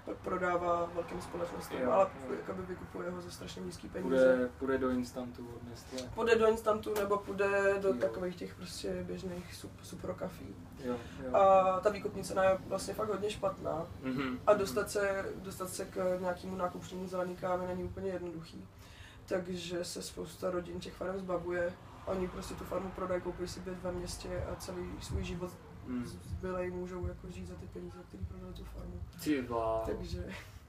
pak 0.04 0.16
prodává 0.16 0.90
velkým 0.94 1.22
společnostem, 1.22 1.82
Jo, 1.82 1.90
ale 1.90 2.06
jo. 2.28 2.34
jakoby 2.40 2.62
vykupuje 2.62 3.10
ho 3.10 3.20
za 3.20 3.30
strašně 3.30 3.62
nízký 3.62 3.88
peníze 3.88 4.16
Půjde, 4.34 4.48
půjde 4.58 4.78
do 4.78 4.90
instantu 4.90 5.48
od 5.56 5.68
Nestlé. 5.68 6.08
půjde 6.14 6.36
do 6.36 6.46
instantu 6.48 6.94
nebo 6.94 7.18
půjde 7.18 7.74
do 7.82 7.88
Jo. 7.88 7.94
takových 7.94 8.36
těch 8.36 8.54
prostě 8.54 9.04
běžných 9.04 9.54
sup, 9.54 9.72
suprokafí. 9.82 10.56
Jo, 10.84 10.96
jo. 11.26 11.36
A 11.36 11.80
ta 11.80 11.90
výkupní 11.90 12.24
cena 12.24 12.44
je 12.44 12.58
vlastně 12.66 12.94
fakt 12.94 13.08
hodně 13.08 13.30
špatná 13.30 13.86
Mhm. 14.02 14.38
a 14.46 14.54
dostat 14.54 14.90
se, 14.90 15.24
dostat 15.36 15.68
se 15.70 15.84
k 15.84 16.16
nějakému 16.20 16.56
nákupčnímu 16.56 17.06
zelený 17.08 17.36
kávy 17.36 17.66
není 17.66 17.84
úplně 17.84 18.10
jednoduchý. 18.10 18.68
Takže 19.26 19.84
se 19.84 20.02
spousta 20.02 20.50
rodin 20.50 20.80
těch 20.80 20.92
farem 20.94 21.18
zbavuje. 21.18 21.72
Oni 22.06 22.28
prostě 22.28 22.54
tu 22.54 22.64
farmu 22.64 22.90
prodají, 22.90 23.20
koupí 23.20 23.48
si 23.48 23.60
byt 23.60 23.82
ve 23.82 23.92
městě 23.92 24.44
a 24.52 24.56
celý 24.56 24.90
svůj 25.00 25.24
život 25.24 25.50
Hmm. 25.86 26.06
zbylej 26.06 26.70
můžou 26.70 27.06
jako 27.06 27.30
žít 27.30 27.46
za 27.48 27.54
ty 27.54 27.66
peníze, 27.66 27.96
který 28.08 28.24
prodali 28.24 28.54
tu 28.54 28.64
farmu. 28.64 29.00
Ty. 29.24 29.46
Takže, 29.96 30.26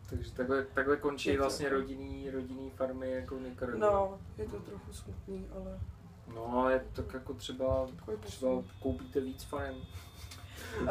Takže 0.10 0.32
takhle, 0.32 0.64
takhle 0.74 0.98
končí 0.98 1.30
Je 1.30 1.36
to- 1.38 1.42
vlastně 1.44 1.70
rodinný, 1.70 2.30
rodinný 2.30 2.70
farmy 2.70 3.12
jako 3.12 3.40
Nicaragua. 3.40 3.80
no, 3.92 4.20
je 4.38 4.46
to 4.46 4.60
trochu 4.60 4.94
smutný, 4.94 5.48
ale 5.56 5.80
No, 6.36 6.58
ale 6.58 6.86
tak 6.94 7.14
jako 7.14 7.34
třeba, 7.34 7.88
takový 7.96 8.18
třeba 8.18 8.50
koupíte 8.82 9.20
víc 9.22 9.44
farem. 9.44 9.76
Uh, 10.82 10.90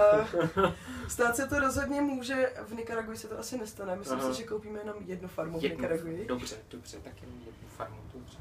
stát 1.09 1.37
se 1.37 1.47
to 1.49 1.61
rozhodně 1.61 2.01
může, 2.01 2.53
v 2.69 2.73
Nikaragui 2.75 3.17
se 3.17 3.29
to 3.29 3.39
asi 3.39 3.59
nestane. 3.59 3.97
Myslím 3.97 4.19
Aha. 4.21 4.33
si, 4.33 4.39
že 4.43 4.49
koupíme 4.49 4.79
jenom 4.79 4.97
jednu 5.07 5.29
farmu 5.29 5.61
v 5.61 5.63
Jednu. 5.63 5.77
Nikaragui. 5.83 6.25
Dobře, 6.29 6.57
dobře, 6.71 6.99
tak 7.05 7.23
jenom 7.23 7.39
jednu 7.39 7.69
farmu, 7.77 7.97
dobře. 8.15 8.39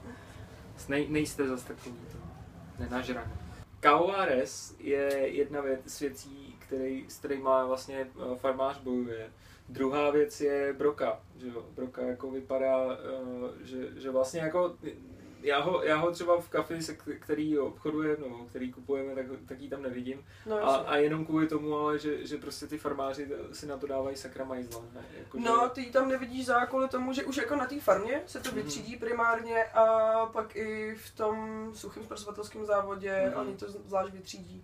Nej, 0.90 1.08
nejste 1.10 1.48
zas 1.48 1.64
takový 1.64 1.96
to 2.12 2.18
nenažraný. 2.80 3.32
Kauares 3.82 4.76
je 4.80 5.28
jedna 5.28 5.62
věc 5.62 5.80
z 5.86 6.00
věcí, 6.00 6.56
který, 6.60 7.06
s 7.08 7.20
kterýma 7.20 7.66
vlastně 7.66 8.00
eh, 8.00 8.36
farmář 8.36 8.80
bojuje. 8.82 9.32
Druhá 9.70 10.10
věc 10.12 10.42
je 10.42 10.74
broka. 10.74 11.20
Že? 11.38 11.48
Broka 11.76 12.02
jako 12.02 12.32
vypadá, 12.32 12.94
eh, 12.94 13.66
že, 13.66 14.02
že 14.02 14.12
vlastně 14.12 14.40
jako 14.40 14.78
já 15.42 15.60
ho, 15.60 15.84
já 15.84 15.98
ho 15.98 16.12
třeba 16.12 16.42
v 16.42 16.50
kafi, 16.50 16.82
se 16.82 16.96
který 17.20 17.60
obchoduje, 17.60 18.18
no, 18.30 18.46
který 18.50 18.72
kupujeme, 18.74 19.16
tak, 19.16 19.26
tak 19.46 19.60
ji 19.62 19.70
tam 19.70 19.82
nevidím. 19.82 20.26
No, 20.46 20.56
A, 20.66 20.76
a 20.76 20.96
jenom 20.98 21.26
kvůli 21.26 21.48
tomu, 21.48 21.76
ale 21.78 22.00
že, 22.00 22.28
že 22.28 22.38
prostě 22.38 22.68
ty 22.68 22.78
farmáři 22.78 23.28
si 23.54 23.68
na 23.68 23.78
to 23.78 23.88
dávají 23.88 24.16
sakra 24.18 24.46
majzla. 24.46 24.82
Ne? 24.94 25.02
Jako, 25.20 25.38
No, 25.40 25.62
že, 25.64 25.70
ty 25.70 25.82
ji 25.82 25.92
tam 25.92 26.10
nevidíš 26.10 26.46
za 26.46 26.66
kvůli 26.66 26.88
tomu, 26.88 27.14
že 27.14 27.24
už 27.24 27.38
jako 27.38 27.56
na 27.56 27.66
té 27.66 27.80
farmě 27.80 28.22
se 28.26 28.40
to 28.40 28.50
Mhm. 28.50 28.58
vytřídí 28.58 28.98
primárně 28.98 29.64
a 29.64 29.86
pak 30.26 30.56
i 30.56 30.96
v 30.96 31.16
tom 31.16 31.70
suchém 31.76 32.04
zpracovatelském 32.04 32.66
závodě 32.66 33.24
Mhm. 33.28 33.40
oni 33.40 33.58
to 33.58 33.72
zvlášť 33.72 34.14
vytřídí. 34.14 34.64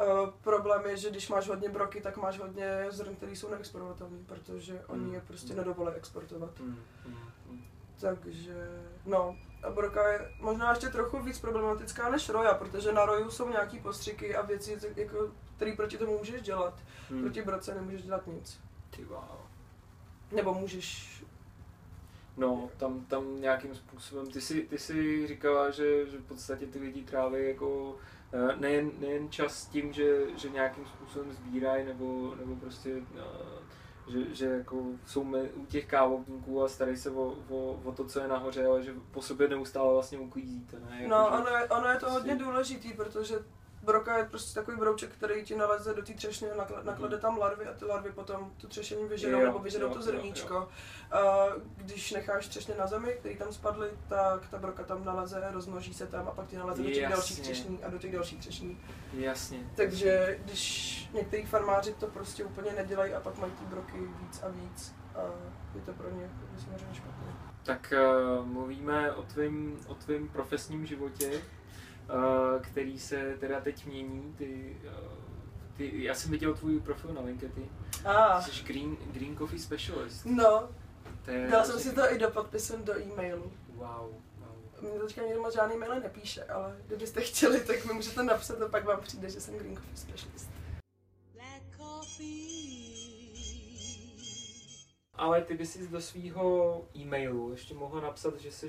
Uh, 0.00 0.30
problém 0.30 0.82
je, 0.86 0.96
že 0.96 1.10
když 1.10 1.28
máš 1.28 1.48
hodně 1.48 1.68
broky, 1.68 2.00
tak 2.00 2.16
máš 2.16 2.38
hodně 2.38 2.86
zrn, 2.90 3.14
které 3.16 3.32
jsou 3.32 3.50
neexportovatelné, 3.50 4.18
protože 4.26 4.82
oni 4.86 5.04
Mhm. 5.04 5.14
je 5.14 5.20
prostě 5.20 5.54
nedovolí 5.54 5.92
exportovat. 5.96 6.60
Mm, 6.60 6.66
mm, 6.66 6.78
mm. 7.06 7.18
Takže, 8.00 8.68
no, 9.06 9.36
a 9.62 9.70
broka 9.70 10.08
je 10.08 10.32
možná 10.40 10.70
ještě 10.70 10.88
trochu 10.88 11.22
víc 11.22 11.40
problematická 11.40 12.10
než 12.10 12.28
roja, 12.28 12.54
protože 12.54 12.92
na 12.92 13.04
roju 13.04 13.30
jsou 13.30 13.48
nějaký 13.48 13.78
postřiky 13.78 14.36
a 14.36 14.42
věci, 14.42 14.78
jako, 14.96 15.32
které 15.56 15.76
proti 15.76 15.98
tomu 15.98 16.18
můžeš 16.18 16.42
dělat. 16.42 16.74
Mm. 17.10 17.20
Proti 17.20 17.42
broce 17.42 17.74
nemůžeš 17.74 18.02
dělat 18.02 18.26
nic. 18.26 18.60
Ty 18.90 19.04
wow. 19.04 19.38
Nebo 20.32 20.54
můžeš 20.54 21.18
No, 22.38 22.70
tam, 22.76 23.04
tam 23.04 23.40
nějakým 23.40 23.74
způsobem, 23.74 24.30
ty 24.30 24.40
si, 24.40 24.62
ty 24.62 24.78
si 24.78 25.26
říkala, 25.26 25.70
že, 25.70 26.06
že 26.06 26.18
v 26.18 26.24
podstatě 26.24 26.66
ty 26.66 26.78
lidi 26.78 27.02
tráví 27.02 27.48
jako 27.48 27.96
eh, 28.32 28.56
nejen, 28.56 28.90
nejen 28.98 29.30
čas 29.30 29.66
tím, 29.66 29.92
že, 29.92 30.38
že 30.38 30.48
nějakým 30.48 30.86
způsobem 30.86 31.32
sbírají, 31.32 31.86
nebo, 31.86 32.34
nebo 32.34 32.56
prostě, 32.56 32.90
eh, 33.16 33.57
že, 34.08 34.34
že 34.34 34.46
jako 34.46 34.82
jsou 35.06 35.26
u 35.54 35.66
těch 35.66 35.86
kávovníků 35.86 36.62
a 36.62 36.68
starají 36.68 36.96
se 36.96 37.10
o, 37.10 37.34
o, 37.48 37.80
o, 37.84 37.92
to, 37.92 38.04
co 38.04 38.20
je 38.20 38.28
nahoře, 38.28 38.66
ale 38.66 38.82
že 38.82 38.94
po 39.10 39.22
sobě 39.22 39.48
neustále 39.48 39.92
vlastně 39.92 40.18
uklízíte, 40.18 40.80
ne? 40.80 40.96
Jako, 41.02 41.08
No, 41.14 41.28
že, 41.30 41.36
ono 41.42 41.56
je, 41.58 41.64
ono 41.68 41.88
je 41.88 41.96
to 41.98 42.06
si- 42.06 42.12
hodně 42.12 42.36
důležitý, 42.36 42.92
protože 42.92 43.34
broka 43.88 44.18
je 44.18 44.24
prostě 44.24 44.54
takový 44.60 44.76
brouček, 44.76 45.10
který 45.12 45.44
ti 45.44 45.56
naleze 45.56 45.94
do 45.94 46.02
té 46.02 46.12
třešně, 46.14 46.48
nakla- 46.48 46.84
naklade 46.84 47.18
tam 47.18 47.38
larvy 47.38 47.66
a 47.66 47.72
ty 47.72 47.84
larvy 47.84 48.10
potom 48.12 48.50
tu 48.56 48.66
třešení 48.68 49.04
vyženou 49.08 49.38
Mhm. 49.38 49.46
Nebo 49.46 49.58
vyženou 49.58 49.88
to 49.88 49.94
jo, 49.98 50.02
zrníčko. 50.02 50.68
A 51.12 51.46
když 51.76 52.12
necháš 52.12 52.48
třešně 52.48 52.74
na 52.78 52.86
zemi, 52.86 53.16
který 53.20 53.36
tam 53.36 53.52
spadly, 53.52 53.90
tak 54.08 54.48
ta 54.48 54.58
broka 54.58 54.82
tam 54.84 55.04
naleze, 55.04 55.48
rozmnoží 55.52 55.94
se 55.94 56.06
tam 56.06 56.28
a 56.28 56.30
pak 56.30 56.46
ti 56.46 56.56
naleze 56.56 56.82
do 56.82 56.88
těch 56.88 56.96
Jasně. 57.02 57.16
dalších 57.16 57.40
třešní 57.40 57.84
a 57.84 57.88
do 57.90 57.98
těch 57.98 58.12
dalších 58.12 58.38
třešní. 58.40 58.80
Jasně. 59.12 59.58
Takže 59.76 60.38
když 60.44 61.08
některý 61.12 61.46
farmáři 61.46 61.94
to 61.94 62.06
prostě 62.06 62.44
úplně 62.44 62.72
nedělají 62.72 63.12
a 63.14 63.20
pak 63.20 63.38
mají 63.38 63.52
ty 63.52 63.64
broky 63.64 63.98
víc 64.20 64.42
a 64.42 64.48
víc 64.48 64.94
a 65.14 65.20
je 65.74 65.80
to 65.80 65.92
pro 65.92 66.10
ně 66.10 66.22
jako 66.22 66.60
samozřejmě 66.64 66.94
špatné. 66.94 67.32
Tak 67.62 67.92
uh, 68.40 68.46
mluvíme 68.46 69.12
o 69.12 69.22
tvém 69.22 69.76
o 69.86 69.94
tvým 69.94 70.28
profesním 70.28 70.86
životě, 70.86 71.30
který 72.60 72.98
se 72.98 73.36
teda 73.40 73.60
teď 73.60 73.86
mění. 73.86 74.34
Ty, 74.38 74.76
uh, 74.84 75.12
ty, 75.76 76.04
já 76.04 76.14
jsem 76.14 76.30
viděl 76.30 76.54
tvůj 76.54 76.80
profil 76.80 77.12
na 77.12 77.20
LinkedIn. 77.20 77.68
A, 78.04 78.42
Jsi 78.42 78.64
green, 78.64 78.96
green 79.12 79.36
Coffee 79.36 79.58
Specialist. 79.58 80.26
no, 80.26 80.68
je 81.28 81.48
dal 81.50 81.64
jsem 81.64 81.78
si 81.78 81.94
to 81.94 82.12
i 82.12 82.18
do 82.18 82.30
podpisu 82.30 82.76
do 82.76 83.00
e-mailu. 83.00 83.52
Wow, 83.74 84.12
wow. 84.38 84.90
Mě 84.90 85.00
teďka 85.00 85.22
nikdo 85.22 85.42
moc 85.42 85.54
žádný 85.54 85.76
maily 85.76 86.00
nepíše, 86.00 86.44
ale 86.44 86.76
kdybyste 86.86 87.20
chtěli, 87.20 87.60
tak 87.60 87.84
mi 87.84 87.92
můžete 87.92 88.22
napsat 88.22 88.62
a 88.62 88.68
pak 88.68 88.84
vám 88.84 89.00
přijde, 89.00 89.30
že 89.30 89.40
jsem 89.40 89.58
Green 89.58 89.76
Coffee 89.76 89.96
Specialist. 89.96 90.50
Black 91.34 91.76
coffee. 91.76 92.58
Ale 95.14 95.42
ty 95.42 95.54
bys 95.54 95.72
si 95.72 95.88
do 95.88 96.00
svého 96.00 96.84
e-mailu 96.96 97.50
ještě 97.50 97.74
mohla 97.74 98.00
napsat, 98.00 98.40
že 98.40 98.52
jsi 98.52 98.68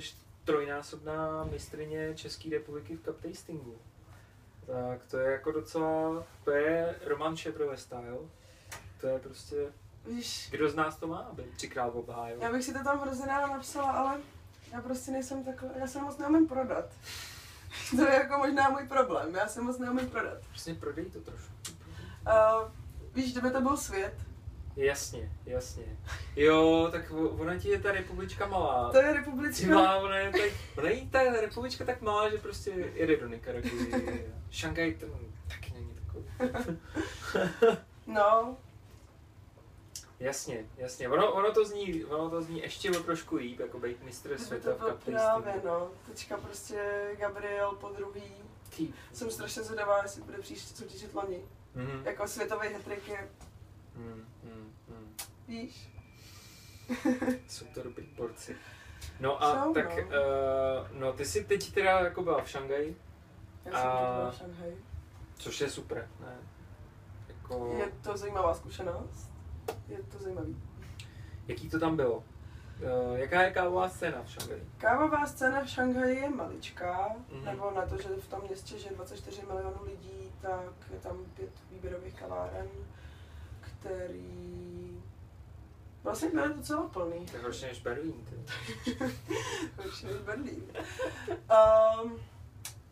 trojnásobná 0.50 1.44
mistrině 1.44 2.14
České 2.14 2.50
republiky 2.50 2.96
v 2.96 3.02
cup 3.04 3.20
tastingu. 3.22 3.78
Tak 4.66 5.00
to 5.10 5.18
je 5.18 5.32
jako 5.32 5.52
docela, 5.52 6.24
to 6.44 6.50
je 6.50 6.94
Roman 7.04 7.36
Chevrolet 7.36 7.80
style. 7.80 8.18
To 9.00 9.06
je 9.06 9.18
prostě, 9.18 9.56
Víš, 10.06 10.48
kdo 10.50 10.70
z 10.70 10.74
nás 10.74 10.96
to 10.96 11.06
má, 11.06 11.18
aby 11.18 11.42
třikrát 11.56 11.88
obhájil. 11.88 12.38
já 12.40 12.52
bych 12.52 12.64
si 12.64 12.72
to 12.72 12.84
tam 12.84 13.00
hrozně 13.00 13.26
ráda 13.26 13.46
napsala, 13.46 13.90
ale 13.90 14.20
já 14.72 14.80
prostě 14.80 15.10
nejsem 15.10 15.44
takhle, 15.44 15.70
já 15.76 15.86
se 15.86 16.00
moc 16.00 16.18
neumím 16.18 16.48
prodat. 16.48 16.84
to 17.96 18.04
je 18.04 18.14
jako 18.14 18.38
možná 18.38 18.68
můj 18.68 18.88
problém, 18.88 19.34
já 19.34 19.48
se 19.48 19.62
moc 19.62 19.78
neumím 19.78 20.10
prodat. 20.10 20.38
Prostě 20.48 20.74
prodej 20.74 21.04
to 21.04 21.20
trošku. 21.20 21.52
Uh, 22.26 22.70
víš, 23.14 23.32
kdyby 23.32 23.50
to 23.50 23.60
byl 23.60 23.76
svět, 23.76 24.14
Jasně, 24.76 25.32
jasně. 25.46 25.84
Jo, 26.36 26.88
tak 26.92 27.12
ona 27.12 27.58
ti 27.58 27.68
je 27.68 27.80
ta 27.80 27.92
republička 27.92 28.46
malá. 28.46 28.90
to 28.90 28.98
je 28.98 29.12
republička. 29.12 29.74
má, 29.74 29.96
ona 29.96 30.16
je, 30.18 30.30
tak, 30.30 30.52
ona 30.78 30.88
je 30.88 31.06
ta 31.10 31.40
republička 31.40 31.84
tak 31.84 32.00
malá, 32.02 32.30
že 32.30 32.38
prostě 32.38 32.70
jede 32.70 33.16
do 33.16 33.28
Nicaraguy. 33.28 34.24
Šangaj 34.50 34.94
to 34.94 35.06
taky 35.48 35.72
není 35.72 35.94
takový. 35.94 36.24
No, 38.06 38.56
Jasně, 40.20 40.64
jasně. 40.76 41.08
Ono, 41.08 41.32
ono, 41.32 41.52
to 41.52 41.64
zní, 41.64 42.04
ono 42.04 42.30
to 42.30 42.42
zní 42.42 42.60
ještě 42.60 42.90
o 42.90 43.02
trošku 43.02 43.36
líp, 43.36 43.60
jako 43.60 43.78
být 43.78 44.02
mistr 44.02 44.38
světa 44.38 44.74
to 44.74 44.84
v 44.84 44.90
cup 44.90 45.04
právě, 45.04 45.54
no. 45.64 45.90
Teďka 46.06 46.36
prostě 46.36 47.10
Gabriel 47.18 47.72
po 47.72 47.88
druhý. 47.88 48.32
Ty. 48.76 48.88
Jsem 49.12 49.30
strašně 49.30 49.62
zvědavá, 49.62 50.02
jestli 50.02 50.22
bude 50.22 50.38
příště 50.38 50.76
soutěžit 50.76 51.14
loni. 51.14 51.44
Mhm. 51.74 52.02
Jako 52.04 52.28
světový 52.28 52.68
hetrik 52.68 53.08
je, 53.08 53.28
Mm, 54.00 54.24
mm, 54.44 54.72
mm. 54.88 55.14
víš, 55.48 55.90
Jsou 57.48 57.64
to 57.74 57.82
dobrý 57.82 58.06
borci. 58.16 58.56
No 59.20 59.42
a 59.42 59.64
Jsou, 59.64 59.74
tak, 59.74 59.96
no. 59.96 60.02
uh, 60.04 60.98
no 61.00 61.12
ty 61.12 61.24
jsi 61.24 61.44
teď 61.44 61.72
teda 61.72 62.00
jako 62.00 62.22
byla 62.22 62.42
v 62.42 62.48
Šangaji, 62.50 62.96
já 63.64 63.72
jsem 63.72 63.88
A- 63.90 64.14
byla 64.16 64.30
v 64.30 64.36
Šanghaji. 64.36 64.84
což 65.38 65.60
je 65.60 65.70
super, 65.70 66.08
ne? 66.20 66.36
Jako, 67.28 67.74
Je 67.78 67.86
to 68.02 68.16
zajímavá 68.16 68.54
zkušenost. 68.54 69.30
Je 69.88 69.98
to 70.02 70.18
zajímavý. 70.18 70.56
jaký 71.48 71.70
to 71.70 71.80
tam 71.80 71.96
bylo? 71.96 72.16
Uh, 72.16 73.16
jaká 73.18 73.42
je 73.42 73.50
kávová 73.50 73.88
scéna 73.88 74.22
v 74.22 74.30
Šangaji? 74.30 74.62
Kávová 74.78 75.26
scéna 75.26 75.64
v 75.64 75.68
Šanghaji 75.68 76.16
je 76.16 76.30
maličká, 76.30 77.16
Mhm. 77.32 77.44
nebo 77.44 77.70
na 77.70 77.86
to, 77.86 77.96
že 77.96 78.08
v 78.08 78.28
tom 78.28 78.40
městě 78.42 78.78
žije 78.78 78.94
24 78.94 79.42
milionů 79.46 79.84
lidí, 79.84 80.32
tak 80.40 80.72
je 80.92 80.98
tam 81.00 81.16
pět 81.34 81.50
výběrových 81.70 82.14
kaváren, 82.20 82.68
který 83.80 85.02
vlastně 86.02 86.28
byly 86.30 86.54
docela 86.54 86.82
plný. 86.88 87.26
Tak 87.26 87.42
horší 87.42 87.64
než 87.64 87.80
Berlín, 87.82 88.24
ty. 88.24 88.36
Horší 89.82 90.06
než 90.06 90.16
Berlín. 90.16 90.64
Um, 92.04 92.18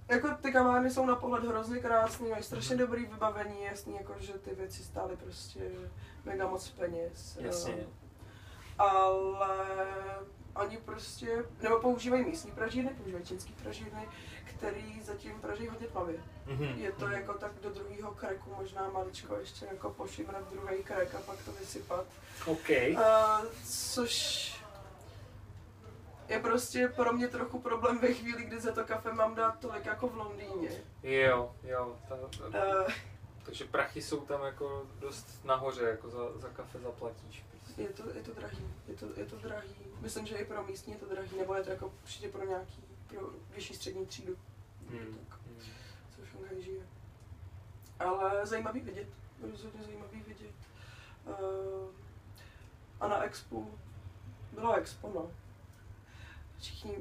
jako 0.09 0.29
ty 0.43 0.53
kavárny 0.53 0.91
jsou 0.91 1.07
na 1.07 1.17
pohled 1.17 1.45
hrozně 1.45 1.79
krásný, 1.79 2.31
mají 2.31 2.43
strašně 2.43 2.77
Mhm. 2.77 2.85
dobrý 2.87 3.05
vybavení, 3.07 3.65
jasný, 3.65 3.95
jako 3.97 4.15
že 4.19 4.33
ty 4.33 4.55
věci 4.55 4.83
stály 4.85 5.17
prostě 5.17 5.71
mega 6.25 6.49
moc 6.49 6.69
peněz. 6.71 7.39
Jasně. 7.41 7.75
Um, 7.75 7.87
ale 8.79 9.59
oni 10.57 10.77
prostě, 10.77 11.45
nebo 11.63 11.81
používají 11.81 12.25
místní 12.25 12.51
pražírny, 12.53 12.91
používají 12.91 13.25
čínský 13.25 13.53
pražírny, 13.53 14.09
který 14.45 15.01
zatím 15.03 15.41
praží 15.41 15.69
hodně 15.69 15.87
tmavě. 15.87 16.17
Mhm. 16.49 16.65
Je 16.79 16.93
to 16.93 17.09
jako 17.09 17.35
tak 17.35 17.53
do 17.63 17.71
druhého 17.71 18.15
kreku, 18.15 18.55
možná 18.55 18.91
maličko 18.91 19.37
ještě 19.37 19.65
jako 19.67 19.91
pošimrat 19.91 20.51
druhý 20.53 20.83
krek 20.85 21.15
a 21.15 21.19
pak 21.19 21.45
to 21.45 21.53
vysypat. 21.53 22.07
OK. 22.47 22.69
Uh, 22.93 23.47
což 23.65 24.49
je 26.29 26.41
prostě 26.41 26.89
pro 26.89 27.13
mě 27.13 27.29
trochu 27.29 27.59
problém 27.59 27.99
ve 27.99 28.15
chvíli, 28.15 28.43
kdy 28.45 28.61
za 28.61 28.73
to 28.73 28.85
kafe 28.85 29.13
mám 29.13 29.35
dát 29.35 29.59
tolik 29.61 29.87
jako 29.87 30.09
v 30.09 30.17
Londýně. 30.17 30.71
Jo, 31.03 31.55
jo. 31.63 31.97
Ta, 32.09 32.17
ta, 32.17 32.85
Uh, 32.85 32.93
takže 33.45 33.65
prachy 33.65 34.03
jsou 34.03 34.21
tam 34.21 34.43
jako 34.45 34.87
dost 34.99 35.45
nahoře, 35.45 35.83
jako 35.85 36.11
za, 36.11 36.39
za 36.39 36.49
kafe 36.49 36.79
zaplatíš. 36.79 37.45
Prostě. 37.51 37.83
je, 37.83 37.89
to, 37.89 38.03
je 38.15 38.23
to 38.23 38.33
drahý, 38.35 38.67
je 38.89 38.95
to, 38.97 39.07
je 39.17 39.27
to 39.27 39.37
drahý. 39.37 39.75
Myslím, 40.01 40.27
že 40.27 40.37
i 40.37 40.45
pro 40.45 40.63
místní 40.63 40.93
je 40.93 40.99
to 40.99 41.07
drahý, 41.07 41.37
nebo 41.39 41.55
je 41.55 41.63
to 41.63 41.71
jako 41.71 41.93
určitě 42.03 42.29
pro 42.29 42.45
nějaký, 42.47 42.83
pro 43.07 43.21
vyšší 43.55 43.75
střední 43.75 44.07
třídu, 44.07 44.37
Hmm. 44.91 45.19
tak, 45.29 45.39
Hmm. 45.47 45.61
co 46.17 46.23
v 46.23 46.29
Šanghaji 46.31 46.63
žije. 46.63 46.83
Ale 48.01 48.47
zajímavý 48.47 48.81
vidět. 48.81 49.09
Rozhodně 49.51 49.83
zajímavý 49.85 50.23
vidět. 50.23 50.53
Uh, 51.27 51.35
a 53.01 53.09
na 53.09 53.23
Expo, 53.23 53.67
bylo 54.53 54.75
Expo, 54.75 55.13
no. 55.15 55.31
Všichni 56.59 56.95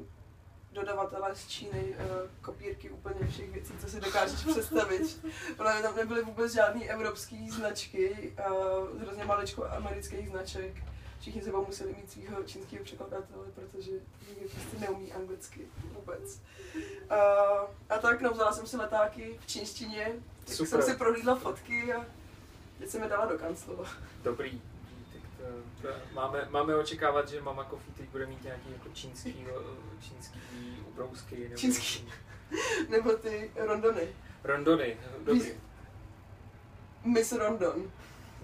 dodavatelé 0.71 1.35
z 1.35 1.47
Číny, 1.47 1.95
uh, 1.95 2.29
kopírky 2.41 2.89
úplně 2.89 3.27
všech 3.27 3.51
věcí, 3.51 3.73
co 3.79 3.89
si 3.89 3.99
dokážeš 3.99 4.43
představit. 4.43 5.25
Protože 5.57 5.81
tam 5.81 5.95
nebyly 5.95 6.23
vůbec 6.23 6.53
žádné 6.53 6.85
evropské 6.85 7.35
značky, 7.51 8.33
uh, 8.49 9.01
hrozně 9.01 9.25
maličko 9.25 9.65
amerických 9.65 10.29
značek. 10.29 10.83
Všichni 11.19 11.41
sebou 11.41 11.65
museli 11.65 11.93
mít 11.93 12.11
svého 12.11 12.43
čínského 12.43 12.83
překladatele, 12.83 13.45
protože 13.55 13.91
nikdo 14.29 14.49
prostě 14.49 14.79
neumí 14.79 15.13
anglicky 15.13 15.67
vůbec. 15.95 16.41
Uh, 16.75 17.17
a 17.89 17.97
tak, 18.01 18.21
no, 18.21 18.31
vzala 18.31 18.51
jsem 18.51 18.67
si 18.67 18.77
letáky 18.77 19.39
v 19.39 19.47
čínštině, 19.47 20.13
tak 20.45 20.55
Super. 20.55 20.67
jsem 20.67 20.81
si 20.81 20.97
prohlídla 20.97 21.35
fotky 21.35 21.93
a 21.93 22.05
teď 22.79 22.89
jsem 22.89 23.03
je 23.03 23.09
dala 23.09 23.25
do 23.25 23.37
kanclu. 23.37 23.85
Dobrý. 24.23 24.61
Tak 25.13 25.21
to, 25.37 25.87
to, 25.87 25.93
máme, 26.13 26.47
máme 26.49 26.75
očekávat, 26.75 27.29
že 27.29 27.41
Mama 27.41 27.63
Coffee 27.63 27.93
teď 27.97 28.09
bude 28.09 28.25
mít 28.25 28.43
nějaký 28.43 28.71
jako 28.71 28.89
čínský, 28.93 29.45
čínský 29.99 30.39
ubrousky. 30.87 31.43
Nebo 31.43 31.55
Čínský. 31.55 32.07
Nebo 32.89 33.13
ty 33.13 33.51
rondony. 33.55 34.07
Rondony. 34.43 34.97
Dobrý. 35.23 35.51
Miss 37.03 37.31
Rondon. 37.31 37.91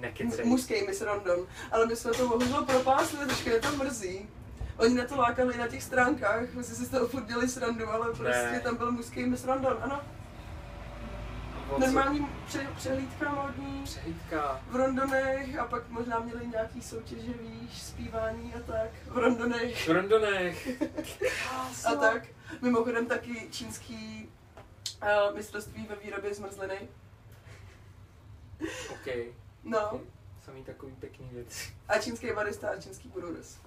Nekecej. 0.04 0.46
Mužský 0.46 0.74
Miss 0.88 1.02
Rondon. 1.02 1.48
Ale 1.72 1.86
my 1.86 1.96
jsme 1.96 2.12
to 2.12 2.28
bohužel 2.28 2.66
propásli, 2.66 3.26
trošku 3.26 3.50
mě 3.50 3.60
to 3.60 3.72
mrzí. 3.76 4.30
Oni 4.78 4.96
na 4.96 5.06
to 5.06 5.16
lákali 5.18 5.58
na 5.58 5.68
těch 5.68 5.84
stránkách, 5.84 6.42
my 6.54 6.64
jsme 6.64 6.76
si 6.76 6.86
z 6.86 6.90
toho 6.90 7.08
furt 7.08 7.26
dělali 7.26 7.48
srandu, 7.50 7.90
ale 7.90 8.06
prostě 8.06 8.50
Ne. 8.52 8.60
tam 8.60 8.76
byl 8.78 8.92
mužský 8.92 9.26
Miss 9.26 9.46
Rondon, 9.46 9.78
ano. 9.82 10.02
Normální 11.78 12.28
pře- 12.48 12.68
přehlídka 12.76 13.30
módní 13.32 13.84
Přehlídka. 13.84 14.62
v 14.70 14.76
Rondonech 14.76 15.58
a 15.60 15.66
pak 15.66 15.90
možná 15.90 16.20
měli 16.20 16.48
nějaký 16.48 16.82
soutěže, 16.82 17.32
víš, 17.42 17.82
zpívání 17.82 18.54
a 18.56 18.60
tak. 18.72 18.90
V 19.08 19.18
Rondonech 19.18 19.88
V 19.88 19.92
Rondonech. 19.92 20.68
a 21.86 21.96
tak. 21.96 22.24
Mimochodem 22.62 23.06
taky 23.06 23.48
čínský 23.52 24.30
uh, 25.30 25.36
mistrovství 25.36 25.88
ve 25.90 25.96
výrobě 25.96 26.34
zmrzliny. 26.34 26.80
OK. 28.92 29.08
No, 29.64 30.02
Samý 30.42 30.64
takový 30.64 30.96
pěkný 30.96 31.30
věci. 31.32 31.74
a 31.88 31.98
čínský 31.98 32.32
barista 32.36 32.70
a 32.70 32.82
čínský 32.82 33.10
brewers. 33.10 33.58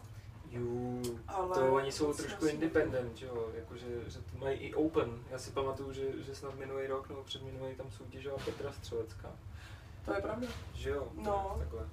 Jú, 0.50 1.03
Ale 1.29 1.55
to 1.55 1.75
oni 1.75 1.93
jsou 1.93 2.12
trošku 2.12 2.47
independent, 2.47 3.17
že 3.17 3.26
jo, 3.26 3.50
jakože, 3.55 3.87
že 4.07 4.19
to 4.19 4.38
mají 4.38 4.59
i 4.59 4.75
open. 4.75 5.25
Já 5.31 5.38
si 5.38 5.50
pamatuju, 5.50 5.93
že, 5.93 6.23
že 6.23 6.35
snad 6.35 6.55
minulý 6.55 6.87
rok 6.87 7.09
nebo 7.09 7.23
předminulý 7.25 7.75
tam 7.75 7.91
soutěžila 7.91 8.37
Petra 8.45 8.73
Střelecká. 8.73 9.33
To 10.05 10.15
je 10.15 10.23
pravda. 10.23 10.49
Že 10.75 10.91
jo? 10.91 11.09
No. 11.15 11.57
Takhle. 11.59 11.88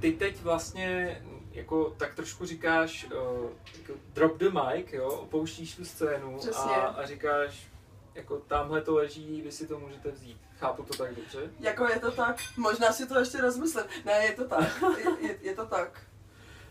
Ty 0.00 0.12
teď 0.12 0.42
vlastně 0.42 1.22
jako 1.50 1.90
tak 1.90 2.14
trošku 2.14 2.46
říkáš 2.46 3.04
uh, 3.04 3.50
jako 3.78 3.92
drop 4.12 4.36
the 4.36 4.50
mic, 4.50 4.92
jo, 4.92 5.08
opouštíš 5.08 5.76
tu 5.76 5.84
scénu 5.84 6.38
a, 6.56 6.72
a 6.72 7.06
říkáš 7.06 7.71
jako 8.14 8.38
tamhle 8.38 8.82
to 8.82 8.94
leží, 8.94 9.42
vy 9.42 9.52
si 9.52 9.66
to 9.66 9.78
můžete 9.78 10.10
vzít. 10.10 10.40
Chápu 10.58 10.82
to 10.82 10.96
tak 10.96 11.14
dobře? 11.14 11.50
Jako 11.60 11.88
je 11.88 11.98
to 12.00 12.10
tak, 12.10 12.36
možná 12.56 12.92
si 12.92 13.06
to 13.06 13.18
ještě 13.18 13.40
rozmyslím. 13.40 13.84
Ne, 14.04 14.24
je 14.24 14.32
to 14.32 14.44
tak, 14.48 14.82
je, 14.98 15.28
je, 15.28 15.38
je 15.42 15.54
to 15.54 15.66
tak. 15.66 16.00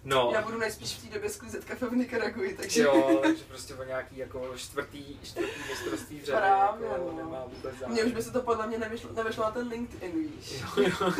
No. 0.04 0.32
Já 0.34 0.42
budu 0.42 0.58
nejspíš 0.58 0.94
v 0.98 1.08
té 1.08 1.14
době 1.14 1.30
sklízet 1.30 1.66
kafe 1.66 1.90
v 1.90 1.94
Nikaraguji, 1.94 2.58
takže... 2.58 2.82
Jo, 2.82 3.20
takže 3.22 3.44
prostě 3.44 3.74
o 3.74 3.84
nějaký 3.84 4.18
jako 4.18 4.54
čtvrtý, 4.56 5.20
čtvrtý 5.24 5.60
mistrovství 5.70 6.20
v 6.20 6.26
řadě 6.26 6.38
Právě, 6.38 6.88
jako 6.88 7.12
no. 7.12 7.18
nemá 7.18 7.46
vůbec 7.46 7.76
zájem. 7.76 7.92
Mně 7.92 8.04
už 8.04 8.12
by 8.12 8.22
se 8.24 8.32
to 8.32 8.42
podle 8.42 8.68
mě 8.68 8.78
nevyšlo, 8.78 9.14
nevyšlo 9.14 9.44
na 9.44 9.52
ten 9.52 9.68
LinkedIn, 9.68 10.12
víš. 10.12 10.64
Jo, 10.78 10.84
jo. 11.02 11.14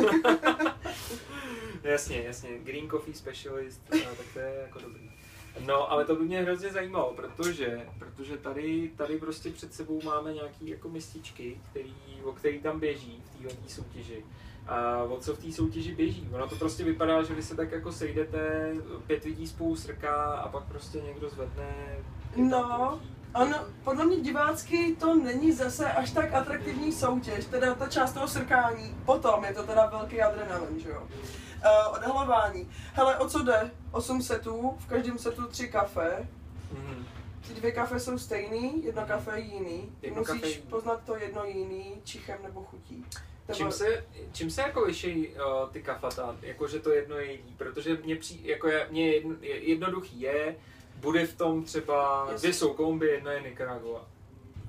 jasně, 1.84 2.24
jasně. 2.24 2.58
Green 2.58 2.90
Coffee 2.90 3.16
Specialist, 3.16 3.82
a 3.94 4.16
tak 4.18 4.26
to 4.34 4.40
je 4.40 4.60
jako 4.62 4.80
dobrý. 4.80 5.12
No, 5.60 5.92
ale 5.92 6.06
to 6.06 6.16
by 6.16 6.26
mě 6.26 6.42
hrozně 6.42 6.70
zajímalo, 6.70 7.14
protože, 7.14 7.88
protože 8.00 8.38
tady, 8.38 8.92
tady 8.98 9.18
prostě 9.18 9.50
před 9.50 9.74
sebou 9.74 10.02
máme 10.06 10.34
nějaký 10.34 10.70
jako 10.70 10.90
mističky, 10.90 11.62
který, 11.70 11.94
o 12.24 12.32
který 12.32 12.60
tam 12.60 12.80
běží 12.80 13.24
v 13.40 13.48
této 13.48 13.70
soutěži. 13.70 14.26
A 14.68 15.04
o 15.04 15.18
co 15.20 15.36
v 15.36 15.40
té 15.40 15.52
soutěži 15.52 15.96
běží? 15.96 16.30
Ono 16.34 16.48
to 16.48 16.56
prostě 16.56 16.84
vypadá, 16.84 17.24
že 17.24 17.34
vy 17.34 17.44
se 17.44 17.56
tak 17.56 17.72
jako 17.72 17.92
sejdete, 17.92 18.74
pět 19.08 19.24
lidí 19.24 19.48
spolu 19.48 19.76
srká 19.76 20.16
a 20.16 20.50
pak 20.50 20.64
prostě 20.64 21.02
někdo 21.02 21.30
zvedne. 21.30 21.98
No, 22.36 23.02
On, 23.36 23.56
podle 23.84 24.06
mě 24.06 24.18
divácky 24.20 24.96
to 25.00 25.16
není 25.16 25.52
zase 25.52 25.92
až 25.92 26.12
tak 26.12 26.34
atraktivní 26.34 26.92
soutěž, 26.92 27.46
teda 27.46 27.76
ta 27.76 27.88
část 27.88 28.14
toho 28.14 28.28
srkání, 28.28 28.96
potom 29.06 29.46
je 29.46 29.54
to 29.54 29.64
teda 29.64 29.86
velký 29.86 30.22
adrenalin, 30.22 30.80
že 30.80 30.90
jo. 30.90 31.02
Uh, 31.02 31.94
odhalování. 31.98 32.70
Hele, 32.94 33.18
o 33.18 33.30
co 33.30 33.44
jde? 33.44 33.72
8 33.92 34.22
setů, 34.22 34.78
v 34.80 34.88
každém 34.88 35.18
setu 35.18 35.48
3 35.48 35.68
kafe. 35.68 36.28
Mhm. 36.72 37.06
Ty 37.48 37.54
dvě 37.54 37.72
kafe 37.72 38.00
jsou 38.00 38.18
stejný, 38.18 38.84
jedno 38.86 39.06
kafe 39.06 39.40
je 39.40 39.46
jiný. 39.46 39.92
Ty 40.00 40.08
Jedno 40.08 40.24
kafe 40.24 40.38
je 40.38 40.42
musíš 40.42 40.56
jiný. 40.58 40.68
poznat 40.70 41.04
to 41.06 41.16
jedno 41.18 41.46
jiný, 41.46 42.02
čichem 42.04 42.38
nebo 42.44 42.64
chutí. 42.64 43.06
Nebo- 43.48 43.58
Čím 43.58 43.72
se, 43.72 44.06
čím 44.32 44.52
se 44.52 44.62
jako 44.62 44.82
liší 44.82 45.28
uh, 45.28 45.70
ty 45.72 45.82
kafata, 45.84 46.36
jako 46.42 46.68
že 46.68 46.80
to 46.80 46.92
jedno 46.92 47.16
je 47.16 47.32
jiný, 47.32 47.56
protože 47.58 47.98
mě, 48.04 48.16
při, 48.16 48.40
jako 48.44 48.68
je, 48.68 48.88
mě 48.92 49.12
jedno, 49.12 49.36
je, 49.42 49.70
jednoduchý 49.70 50.22
je, 50.22 50.56
bude 51.02 51.26
v 51.28 51.36
tom 51.38 51.64
třeba, 51.64 52.28
dvě 52.38 52.54
jsou 52.54 52.74
kombi, 52.74 53.08
jedna 53.08 53.32
je 53.32 53.42
Nicaragua. 53.42 54.06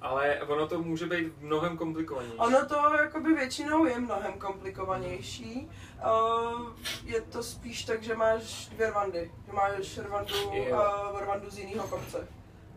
Ale 0.00 0.40
ono 0.42 0.68
to 0.68 0.82
může 0.82 1.06
být 1.06 1.32
mnohem 1.40 1.76
komplikovanější. 1.76 2.36
Ono 2.38 2.66
to 2.66 2.76
jakoby 2.96 3.34
většinou 3.34 3.84
je 3.86 3.98
mnohem 3.98 4.32
komplikovanější. 4.32 5.68
Uh, 6.04 6.70
je 7.04 7.20
to 7.20 7.42
spíš 7.42 7.84
tak, 7.84 8.02
že 8.02 8.14
máš 8.14 8.66
dvě 8.66 8.90
rwandy. 8.90 9.30
Že 9.46 9.52
máš 9.52 9.98
rwandu, 9.98 10.34
Jo. 10.52 10.82
uh, 11.12 11.20
rwandu 11.20 11.50
z 11.50 11.58
jiného 11.58 11.88
kopce. 11.88 12.28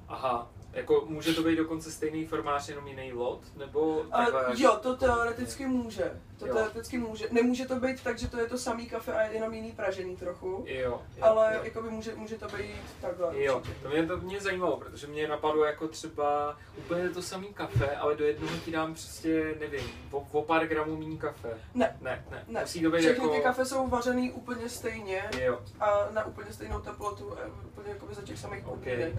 Aha, 0.07 0.47
jako 0.75 1.03
může 1.07 1.33
to 1.33 1.43
být 1.43 1.55
dokonce 1.55 1.91
stejný 1.91 2.25
formář, 2.25 2.69
jenom 2.69 2.87
jiný 2.87 3.13
lot, 3.13 3.41
nebo 3.57 4.03
takhle? 4.11 4.47
Uh, 4.47 4.61
jo, 4.61 4.79
to 4.81 4.95
teoreticky 4.95 5.65
může. 5.65 6.21
To 6.37 6.47
Jo. 6.47 6.53
teoreticky 6.53 6.97
může. 6.97 7.27
Nemůže 7.31 7.65
to 7.65 7.75
být 7.75 8.03
tak, 8.03 8.19
že 8.19 8.27
to 8.27 8.39
je 8.39 8.45
to 8.47 8.57
samý 8.57 8.85
kafe 8.89 9.13
a 9.13 9.21
jenom 9.21 9.53
jiný 9.53 9.71
pražení 9.71 10.15
trochu. 10.17 10.65
Jo, 10.67 11.01
jo, 11.17 11.23
ale 11.23 11.51
jo. 11.55 11.61
jakoby 11.63 11.89
může, 11.89 12.15
může 12.15 12.35
to 12.37 12.47
být 12.47 12.75
takhle. 13.01 13.43
Jo, 13.43 13.57
určitě. 13.57 13.75
to 13.83 13.89
mě, 13.89 14.05
to 14.07 14.17
mě 14.17 14.39
zajímalo, 14.41 14.77
protože 14.77 15.07
mě 15.07 15.27
napadlo 15.27 15.65
jako 15.65 15.87
třeba 15.87 16.57
úplně 16.77 17.09
to 17.09 17.21
samý 17.21 17.47
kafe, 17.53 17.95
ale 17.95 18.15
do 18.15 18.25
jednoho 18.25 18.57
ti 18.65 18.71
dám 18.71 18.93
prostě, 18.93 19.55
nevím, 19.59 19.85
o, 20.11 20.27
o 20.31 20.41
pár 20.43 20.67
gramů 20.67 20.97
méně 20.97 21.17
kafe. 21.17 21.57
Ne. 21.73 21.97
Ne, 22.01 22.25
ne, 22.31 22.43
Ne, 22.47 22.61
musí 22.61 22.81
to 22.81 22.89
být 22.91 22.99
všechny 22.99 23.23
jako... 23.23 23.35
ty 23.35 23.41
kafe 23.41 23.65
jsou 23.65 23.87
vařený 23.87 24.31
úplně 24.31 24.69
stejně 24.69 25.23
Jo, 25.41 25.59
a 25.79 26.07
na 26.11 26.25
úplně 26.25 26.53
stejnou 26.53 26.79
teplotu, 26.79 27.31
a 27.33 27.41
úplně 27.65 27.89
jakoby 27.89 28.13
za 28.15 28.21
těch 28.21 28.39
samých 28.39 28.67
Ok. 28.67 28.73
podmínek. 28.73 29.13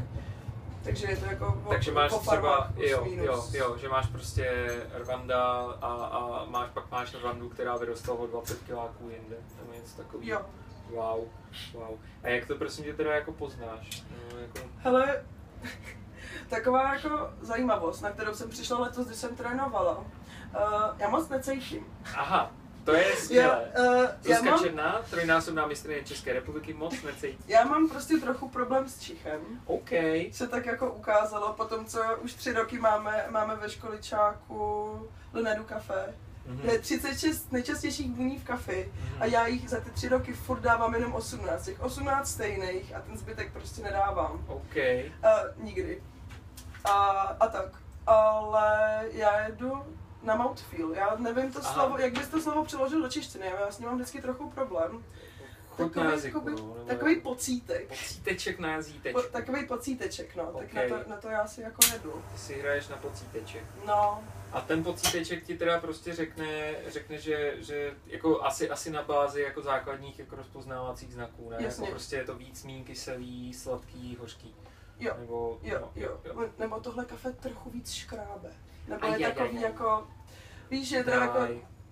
Takže 0.87 1.07
je 1.07 1.17
to 1.17 1.27
jako 1.27 1.63
o, 1.65 1.69
takže 1.71 1.93
máš 1.93 2.13
o 2.13 2.19
třeba, 2.19 2.73
jo, 2.77 3.05
minus. 3.05 3.27
jo, 3.27 3.45
jo, 3.53 3.77
že 3.79 3.89
máš 3.89 4.07
prostě 4.07 4.67
Rwanda 4.95 5.43
a, 5.81 5.87
a 5.87 6.45
máš, 6.45 6.71
pak 6.71 6.91
máš 6.91 7.15
Rwandu, 7.15 7.49
která 7.49 7.77
vyrostla 7.77 8.15
o 8.15 8.27
20 8.27 8.63
kiláků 8.63 9.11
jinde, 9.11 9.37
nebo 9.59 9.73
něco 9.73 9.97
takového. 9.97 10.31
Jo. 10.31 10.47
Wow, 10.91 11.29
wow. 11.75 11.99
A 12.23 12.29
jak 12.29 12.47
to 12.47 12.55
prosím 12.55 12.85
tě 12.85 12.95
teda 12.95 13.15
jako 13.15 13.33
poznáš? 13.33 14.03
No, 14.11 14.39
jako, 14.39 14.59
Hele, 14.77 15.25
taková 16.49 16.95
jako 16.95 17.31
zajímavost, 17.41 18.01
na 18.01 18.11
kterou 18.11 18.35
jsem 18.35 18.51
přišla 18.51 18.79
letos, 18.79 19.07
když 19.07 19.19
jsem 19.19 19.37
trénovala. 19.37 19.99
Uh, 19.99 20.05
já 20.99 21.09
moc 21.09 21.29
necítím. 21.29 21.87
aha, 22.17 22.51
to 22.87 22.95
je 22.95 23.09
Já, 23.11 23.17
skvělé. 23.17 23.65
uh, 23.79 24.05
já, 24.31 24.43
mám, 24.43 24.59
Černá, 24.63 25.01
trojnásobná 25.11 25.67
mistrně 25.67 26.05
České 26.05 26.33
republiky, 26.33 26.75
moc 26.75 27.03
necítí. 27.03 27.39
já 27.47 27.65
mám 27.65 27.89
prostě 27.89 28.17
trochu 28.17 28.49
problém 28.49 28.89
s 28.89 29.01
čichem. 29.01 29.41
OK. 29.67 29.91
Se 30.33 30.49
tak 30.49 30.67
jako 30.67 30.93
ukázalo, 30.93 31.53
potom 31.53 31.85
co 31.85 32.01
už 32.23 32.35
tři 32.35 32.53
roky 32.53 32.79
máme, 32.79 33.27
máme 33.31 33.57
ve 33.57 33.71
školičáku 33.71 35.09
Lenedu 35.33 35.65
kafe. 35.65 36.15
Mhm. 36.47 36.69
Je 36.71 36.79
36 36.79 37.53
nejčastějších 37.53 38.11
vůní 38.15 38.39
v 38.39 38.45
kafi 38.45 38.93
Mhm. 38.95 39.23
a 39.23 39.25
já 39.27 39.47
jich 39.47 39.71
za 39.71 39.81
ty 39.81 39.91
tři 39.91 40.09
roky 40.09 40.33
furt 40.33 40.61
dávám 40.61 40.95
jenom 40.95 41.15
18. 41.15 41.65
Těch 41.65 41.81
18 41.83 42.29
stejných 42.31 42.95
a 42.95 43.01
ten 43.01 43.17
zbytek 43.19 43.53
prostě 43.53 43.83
nedávám. 43.83 44.45
OK. 44.49 44.77
Uh, 44.77 45.65
nikdy. 45.65 46.03
A, 46.85 46.93
a 47.41 47.47
tak. 47.49 47.67
Ale 48.07 49.05
já 49.13 49.41
jedu 49.47 49.96
na 50.27 50.37
mouthfeel. 50.37 50.93
Já 50.93 51.17
nevím 51.19 51.53
to 51.53 51.59
Aha. 51.63 51.73
slovo, 51.75 51.99
jak 51.99 52.13
bys 52.19 52.29
to 52.29 52.41
slovo 52.41 52.65
přeložil 52.65 53.03
do 53.03 53.09
češtiny, 53.09 53.47
já 53.47 53.71
s 53.71 53.79
ním 53.79 53.89
mám 53.89 53.97
vždycky 53.97 54.23
trochu 54.23 54.51
problém. 54.51 55.05
Chuť 55.71 55.79
na 55.79 55.89
Takový, 56.03 56.11
jazyku, 56.13 56.39
jakoby, 56.39 56.63
no, 56.63 56.75
takový 56.87 57.21
pocítek. 57.21 57.89
Pocíteček 57.89 58.59
na 58.59 58.73
jazytečku. 58.73 59.23
Po, 59.23 59.29
takový 59.29 59.67
pocíteček, 59.67 60.37
no. 60.37 60.45
Tak 60.45 60.65
Ok. 60.65 60.73
na, 60.73 60.83
to, 60.89 61.11
na 61.11 61.17
to 61.17 61.29
já 61.29 61.47
si 61.47 61.61
jako 61.61 61.79
jedu. 61.93 62.23
Ty 62.33 62.39
si 62.39 62.61
hraješ 62.61 62.89
na 62.89 62.97
pocíteček. 62.97 63.65
No, 63.87 64.25
A 64.53 64.61
ten 64.61 64.85
pocíteček 64.85 65.45
ti 65.45 65.59
teda 65.59 65.81
prostě 65.81 66.15
řekne, 66.15 66.75
řekne 66.87 67.19
že, 67.19 67.55
že 67.59 67.95
jako 68.07 68.43
asi, 68.43 68.71
asi 68.71 68.91
na 68.91 69.03
bázi 69.03 69.43
jako 69.43 69.63
základních 69.63 70.19
jako 70.19 70.37
rozpoznávacích 70.37 71.13
znaků, 71.13 71.51
ne? 71.51 71.57
Jasně. 71.61 71.85
Jako 71.85 71.91
prostě 71.91 72.17
je 72.17 72.25
to 72.25 72.35
víc 72.35 72.65
mín 72.65 72.85
kyselý, 72.85 73.55
sladký, 73.55 74.17
hořký. 74.21 74.55
Jo. 75.01 75.15
Nebo, 75.19 75.59
Jo, 75.63 75.79
no, 75.81 75.91
jo. 75.95 76.19
Nebo 76.59 76.81
tohle 76.81 77.05
kafe 77.05 77.33
trochu 77.33 77.71
víc 77.71 77.93
škrábe. 77.93 78.53
Nebo 78.89 79.07
je 79.07 79.19
takový 79.29 79.57
aj. 79.59 79.63
jako, 79.63 80.07
víš, 80.71 80.91
je 80.91 81.05
to 81.05 81.11
jako, 81.11 81.39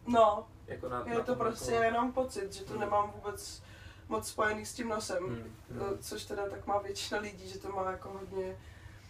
no, 0.06 0.46
jako 0.66 0.88
na, 0.88 1.02
je 1.06 1.14
na 1.14 1.20
to 1.20 1.26
tom 1.26 1.38
prostě 1.38 1.72
jako, 1.72 1.84
jenom 1.84 2.12
pocit, 2.12 2.52
že 2.52 2.64
to 2.64 2.70
Hmm. 2.72 2.80
nemám 2.80 3.10
vůbec 3.16 3.62
moc 4.08 4.28
spojený 4.28 4.66
s 4.66 4.74
tím 4.74 4.88
nosem. 4.88 5.24
Hmm, 5.24 5.54
hmm, 5.70 5.98
Což 6.00 6.24
teda 6.24 6.48
tak 6.48 6.66
má 6.66 6.78
většina 6.78 7.20
lidí, 7.20 7.48
že 7.48 7.58
to 7.58 7.68
má 7.72 7.90
jako 7.90 8.08
hodně, 8.08 8.56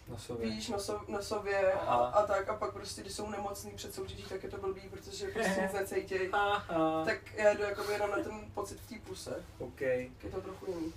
na 0.07 0.17
sobě. 0.17 0.49
víš, 0.49 0.69
nosov, 0.69 1.07
nosově 1.07 1.73
a, 1.73 1.95
a, 1.95 2.25
tak. 2.27 2.49
A 2.49 2.55
pak 2.55 2.73
prostě, 2.73 3.01
když 3.01 3.13
jsou 3.13 3.29
nemocný 3.29 3.71
před 3.71 3.93
soutěží, 3.93 4.23
tak 4.23 4.43
je 4.43 4.49
to 4.49 4.57
blbý, 4.57 4.81
protože 4.89 5.27
prostě 5.27 5.61
nic 5.63 5.73
necítějí. 5.73 6.29
Tak 7.05 7.35
já 7.35 7.53
jdu 7.53 7.63
jako 7.63 7.91
jenom 7.91 8.11
na 8.11 8.17
ten 8.17 8.39
pocit 8.53 8.79
v 8.79 8.89
té 8.89 8.95
puse. 9.07 9.43
OK. 9.59 9.81
Je 9.81 10.09
to 10.31 10.41
trochu 10.41 10.65
jiný. 10.71 10.93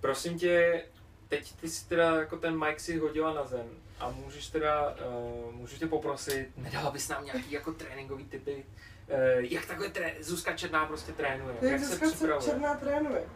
Prosím 0.00 0.38
tě, 0.38 0.84
teď 1.28 1.56
ty 1.56 1.68
si 1.68 1.88
teda 1.88 2.16
jako 2.16 2.36
ten 2.36 2.64
mic 2.64 2.80
si 2.80 2.98
hodila 2.98 3.34
na 3.34 3.44
zem 3.44 3.66
a 4.00 4.10
můžeš 4.10 4.48
teda, 4.48 4.90
uh, 4.90 5.54
můžu 5.54 5.76
tě 5.76 5.86
poprosit, 5.86 6.48
nedala 6.56 6.90
bys 6.90 7.08
nám 7.08 7.24
nějaký 7.24 7.52
jako 7.52 7.72
tréninkový 7.72 8.24
typy, 8.24 8.66
uh, 9.08 9.18
jak 9.38 9.66
takhle 9.66 9.88
tré, 9.88 10.14
Zuzka 10.20 10.56
Černá 10.56 10.86
prostě 10.86 11.12
trénuje, 11.12 11.54
jak, 11.54 11.70
Jak 11.70 11.80
dneska 11.80 12.06
se 12.06 12.14
připravuje. 12.14 12.50
Černá 12.50 12.74
trénuje? 12.74 13.28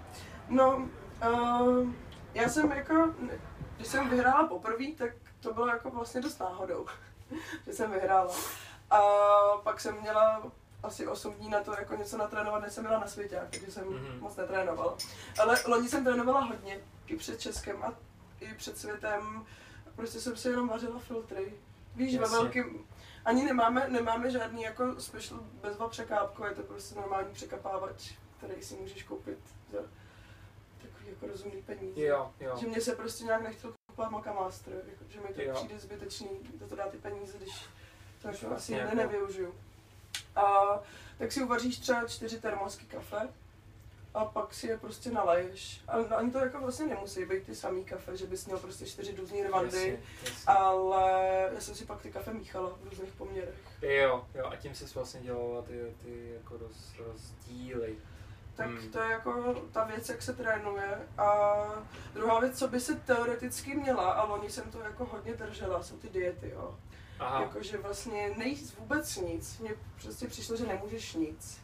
No, 0.48 0.88
uh, 1.30 1.90
já 2.34 2.48
jsem 2.48 2.70
jako, 2.70 3.14
když 3.76 3.88
jsem 3.88 4.10
vyhrála 4.10 4.48
poprvé, 4.48 4.84
tak 4.98 5.10
to 5.40 5.54
bylo 5.54 5.66
jako 5.66 5.90
vlastně 5.90 6.20
dost 6.20 6.40
náhodou, 6.40 6.86
že 7.66 7.72
jsem 7.72 7.90
vyhrála. 7.90 8.34
A 8.90 9.00
pak 9.62 9.80
jsem 9.80 10.00
měla 10.00 10.42
asi 10.82 11.06
8 11.06 11.34
dní 11.34 11.48
na 11.50 11.60
to 11.60 11.72
jako 11.72 11.94
něco 11.96 12.16
natrénovat, 12.16 12.62
než 12.62 12.72
jsem 12.72 12.84
byla 12.84 12.98
na 12.98 13.06
světě, 13.06 13.40
takže 13.50 13.70
jsem 13.72 13.84
Mhm. 13.88 14.20
moc 14.20 14.36
netrénovala. 14.36 14.96
Ale 15.40 15.58
loni 15.66 15.88
jsem 15.88 16.04
trénovala 16.04 16.40
hodně, 16.40 16.80
i 17.06 17.16
před 17.16 17.40
Českem 17.40 17.82
a 17.82 17.94
i 18.40 18.54
před 18.54 18.78
světem. 18.78 19.46
Prostě 19.96 20.20
jsem 20.20 20.36
si 20.36 20.48
jenom 20.48 20.68
vařila 20.68 20.98
filtry. 20.98 21.52
Víš, 21.96 22.18
ve 22.18 22.26
velkým, 22.28 22.86
ani 23.24 23.44
nemáme, 23.44 23.88
nemáme 23.88 24.30
žádný 24.30 24.62
jako 24.62 25.00
special 25.00 25.40
bezva 25.62 25.88
překápko, 25.88 26.46
je 26.46 26.54
to 26.54 26.62
prostě 26.62 26.94
normální 26.94 27.32
překapávač, 27.34 28.12
který 28.38 28.62
si 28.62 28.74
můžeš 28.74 29.02
koupit 29.02 29.38
za 29.72 29.78
takový 30.82 31.08
jako 31.08 31.26
rozumný 31.26 31.62
peníze. 31.62 32.00
Jo, 32.00 32.32
jo. 32.40 32.56
Že 32.60 32.66
mě 32.66 32.80
se 32.80 32.94
prostě 32.96 33.24
nějak 33.24 33.42
nechtěl 33.42 33.74
kupovat 33.86 34.10
Maca 34.10 34.32
Master, 34.32 34.72
jako, 34.74 35.04
že 35.08 35.20
mi 35.20 35.34
to 35.34 35.42
Jo. 35.42 35.54
přijde 35.54 35.78
zbytečný, 35.78 36.28
to, 36.58 36.66
to 36.68 36.76
dá 36.76 36.88
ty 36.88 36.96
peníze, 36.98 37.38
když 37.38 37.64
to 38.22 38.28
jako 38.28 38.36
asi 38.36 38.46
vlastně 38.46 38.76
jako- 38.76 38.96
nevyužiju. 38.96 39.54
A 40.36 40.80
tak 41.18 41.32
si 41.32 41.42
uvaříš 41.42 41.78
třeba 41.78 42.06
čtyři 42.08 42.40
termosky 42.40 42.84
kafe 42.84 43.28
a 44.14 44.24
pak 44.24 44.54
si 44.54 44.66
je 44.66 44.78
prostě 44.78 45.10
naleješ. 45.10 45.80
A 45.88 45.92
ani 46.16 46.30
to 46.30 46.38
jako 46.38 46.58
vlastně 46.60 46.86
nemusí 46.86 47.24
být 47.24 47.42
ty 47.46 47.54
samý 47.54 47.84
kafe, 47.84 48.16
že 48.16 48.26
bys 48.26 48.46
měl 48.46 48.58
prostě 48.58 48.86
čtyři 48.86 49.16
různé 49.16 49.48
rvandy, 49.48 50.00
ale 50.46 51.50
já 51.54 51.60
jsem 51.60 51.74
si 51.74 51.84
pak 51.86 52.02
ty 52.02 52.12
kafe 52.12 52.32
míchala 52.32 52.68
v 52.68 52.88
různých 52.90 53.12
poměrech. 53.12 53.54
Jo, 53.82 54.24
jo, 54.34 54.46
a 54.46 54.56
tím 54.56 54.74
jsi 54.74 54.84
vlastně 54.94 55.20
dělala 55.20 55.62
ty, 55.62 55.94
ty 56.04 56.32
jako 56.34 56.56
roz, 56.56 56.92
rozdíly. 56.98 57.96
Tak 58.56 58.66
Hmm. 58.66 58.90
to 58.90 59.00
je 59.00 59.10
jako 59.10 59.54
ta 59.72 59.84
věc, 59.84 60.08
jak 60.08 60.22
se 60.22 60.32
trénuje. 60.32 60.98
A 61.18 61.54
druhá 62.14 62.40
věc, 62.40 62.58
co 62.58 62.68
by 62.68 62.80
se 62.80 62.94
teoreticky 62.94 63.74
měla, 63.74 64.12
a 64.12 64.24
loni 64.24 64.50
jsem 64.50 64.70
to 64.70 64.80
jako 64.80 65.04
hodně 65.04 65.34
držela, 65.34 65.82
jsou 65.82 65.96
ty 65.96 66.08
diety, 66.08 66.50
jo. 66.50 66.78
Aha, 67.20 67.40
Jakože 67.42 67.78
vlastně 67.78 68.30
nejíst 68.36 68.78
vůbec 68.78 69.16
nic. 69.16 69.58
Mně 69.58 69.70
prostě 70.02 70.26
přišlo, 70.26 70.56
že 70.56 70.66
nemůžeš 70.66 71.14
nic. 71.14 71.58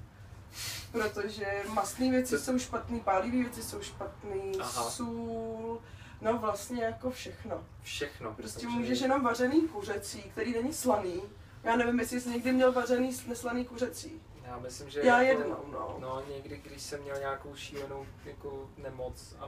Protože 0.92 1.62
mastné 1.68 2.10
věci 2.10 2.36
To- 2.36 2.42
jsou 2.42 2.58
špatný, 2.58 3.00
pálivé 3.00 3.36
věci 3.36 3.62
jsou 3.62 3.82
špatný, 3.82 4.52
Aha. 4.60 4.90
sůl, 4.90 5.82
no 6.20 6.38
vlastně 6.38 6.84
jako 6.84 7.10
všechno. 7.10 7.64
všechno. 7.82 8.34
Prostě 8.34 8.60
Takže- 8.60 8.78
můžeš 8.78 9.00
jenom 9.00 9.22
vařený 9.22 9.68
kuřecí, 9.68 10.22
který 10.22 10.52
není 10.52 10.72
slaný. 10.72 11.22
Já 11.62 11.76
nevím, 11.76 12.00
jestli 12.00 12.20
jsi 12.20 12.28
někdy 12.30 12.52
měl 12.52 12.72
vařený 12.72 13.16
neslaný 13.28 13.64
kuřecí. 13.64 14.22
Já 14.44 14.58
myslím, 14.58 14.90
že 14.90 15.00
Já 15.00 15.22
jako, 15.22 15.40
jednou, 15.40 15.64
no. 15.72 15.96
No, 16.00 16.22
někdy, 16.34 16.56
když 16.64 16.82
jsem 16.82 17.02
měl 17.02 17.18
nějakou 17.18 17.54
šílenou 17.54 18.06
jako 18.24 18.70
nemoc 18.76 19.34
a 19.40 19.46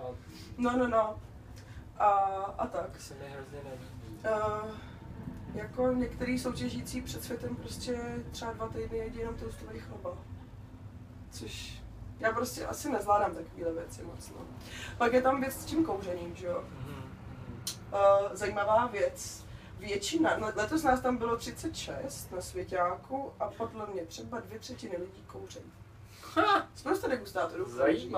No, 0.58 0.76
no, 0.76 0.86
no. 0.88 1.20
A, 1.98 2.08
a 2.58 2.66
tak. 2.66 2.90
tak 2.92 3.00
se 3.00 3.14
mi 3.14 3.28
hrozně 3.30 3.58
nelíbí. 3.64 4.18
Uh, 4.64 4.70
jako 5.54 5.92
některý 5.92 6.38
soutěžící 6.38 7.02
před 7.02 7.24
světem 7.24 7.56
prostě 7.56 8.00
třeba 8.30 8.52
dva 8.52 8.68
týdny 8.68 8.98
jedí 8.98 9.18
jenom 9.18 9.34
toastový 9.34 9.78
chleba. 9.80 10.18
Což 11.30 11.82
já 12.20 12.32
prostě 12.32 12.66
asi 12.66 12.90
nezvládám 12.90 13.34
takovéhle 13.34 13.72
věci 13.72 14.02
moc. 14.02 14.30
No. 14.30 14.36
Pak 14.98 15.12
je 15.12 15.22
tam 15.22 15.40
věc 15.40 15.54
s 15.54 15.64
tím 15.64 15.84
kouřením, 15.84 16.36
že 16.36 16.46
jo. 16.46 16.64
Uh, 17.92 18.28
zajímavá 18.32 18.86
věc. 18.86 19.44
Většina, 19.78 20.36
no, 20.36 20.52
letos 20.56 20.82
nás 20.82 21.00
tam 21.00 21.16
bylo 21.16 21.36
36 21.36 22.32
na 22.32 22.40
svěťáku 22.40 23.32
a 23.40 23.48
podle 23.48 23.86
mě 23.86 24.02
třeba 24.02 24.40
dvě 24.40 24.58
třetiny 24.58 24.96
lidí 24.96 25.22
kouří. 25.26 25.60
Ha, 26.34 26.68
Spousta 26.74 27.08
degustátorů 27.08 27.64
kouří. 27.64 28.10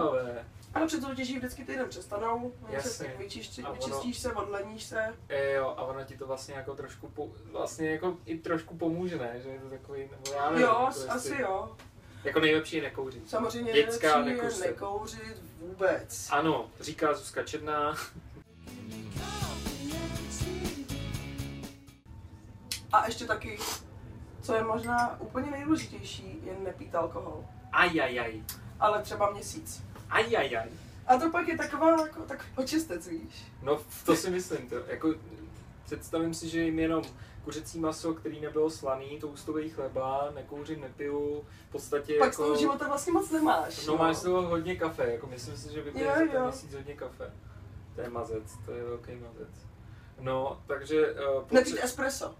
Ale 0.74 0.86
před 0.86 1.02
soutěží 1.02 1.36
vždycky 1.38 1.64
týden 1.64 1.88
přestanou, 1.88 2.52
oni 2.62 2.70
se 2.70 2.74
Jasně. 2.74 3.06
ono- 3.08 3.72
vyčistíš 3.74 4.18
se, 4.18 4.32
odleníš 4.32 4.82
se. 4.84 5.14
E, 5.28 5.52
jo, 5.52 5.74
a 5.76 5.82
ono 5.82 6.04
ti 6.04 6.16
to 6.16 6.26
vlastně 6.26 6.54
jako 6.54 6.74
trošku, 6.74 7.08
po, 7.08 7.28
vlastně 7.52 7.90
jako 7.90 8.16
i 8.26 8.38
trošku 8.38 8.76
pomůže, 8.76 9.18
ne? 9.18 9.40
Že 9.42 9.48
je 9.48 9.60
to 9.60 9.70
takový, 9.70 10.00
nebo 10.00 10.32
já 10.36 10.50
nevím. 10.50 10.62
Jo, 10.64 10.68
jako 10.70 10.86
asi 10.86 11.06
jestli- 11.14 11.40
jo. 11.42 11.76
Jako 12.24 12.40
nejlepší 12.40 12.76
je 12.76 12.82
nekouřit. 12.82 13.30
Samozřejmě 13.30 13.72
Dětská 13.72 14.20
nejlepší 14.24 14.60
je 14.60 14.66
nekouřit 14.66 15.42
vůbec. 15.60 16.28
Ano, 16.30 16.70
říká 16.80 17.14
Zuzka 17.14 17.42
Černá. 17.42 17.94
A 22.92 23.06
ještě 23.06 23.24
taky, 23.24 23.58
co 24.42 24.54
je 24.54 24.64
možná 24.64 25.20
úplně 25.20 25.50
nejdůležitější, 25.50 26.38
je 26.44 26.56
nepít 26.64 26.94
alkohol. 26.94 27.44
Ajajaj. 27.72 28.42
Ale 28.80 29.02
třeba 29.02 29.30
měsíc. 29.30 29.82
Ajajaj. 30.10 30.68
A 31.06 31.16
to 31.16 31.30
pak 31.30 31.48
je 31.48 31.56
taková, 31.58 31.90
jako, 32.06 32.22
tak 32.22 32.46
očistec, 32.56 33.06
víš. 33.08 33.44
No, 33.62 33.80
to 34.06 34.16
si 34.16 34.30
myslím, 34.30 34.68
to. 34.68 34.76
Jako, 34.86 35.14
představím 35.84 36.34
si, 36.34 36.48
že 36.48 36.62
jim 36.62 36.78
jenom 36.78 37.02
kuřecí 37.44 37.78
maso, 37.80 38.14
který 38.14 38.40
nebylo 38.40 38.70
slaný, 38.70 39.18
toustový 39.20 39.70
chleba, 39.70 40.30
nekouřím, 40.34 40.80
nepiju, 40.80 41.44
v 41.68 41.72
podstatě 41.72 42.14
Pak 42.18 42.34
z 42.34 42.38
jako... 42.38 42.42
toho 42.42 42.56
života 42.58 42.88
vlastně 42.88 43.12
moc 43.12 43.30
nemáš. 43.30 43.86
No 43.86 43.96
máš 43.96 44.16
z 44.16 44.22
toho 44.22 44.42
hodně 44.42 44.76
kafe, 44.76 45.12
jako 45.12 45.26
myslím 45.26 45.56
si, 45.56 45.72
že 45.72 45.82
vypiješ 45.82 46.08
za 46.08 46.14
ten 46.14 46.42
měsíc 46.44 46.74
hodně 46.74 46.94
kafe. 46.94 47.32
To 47.94 48.00
je 48.00 48.10
mazec, 48.10 48.56
to 48.66 48.72
je 48.72 48.84
velký 48.84 49.12
mazec. 49.14 49.48
No, 50.20 50.62
takže 50.66 51.12
uh, 51.12 51.42
Nepít 51.50 51.78
espresso. 51.82 52.34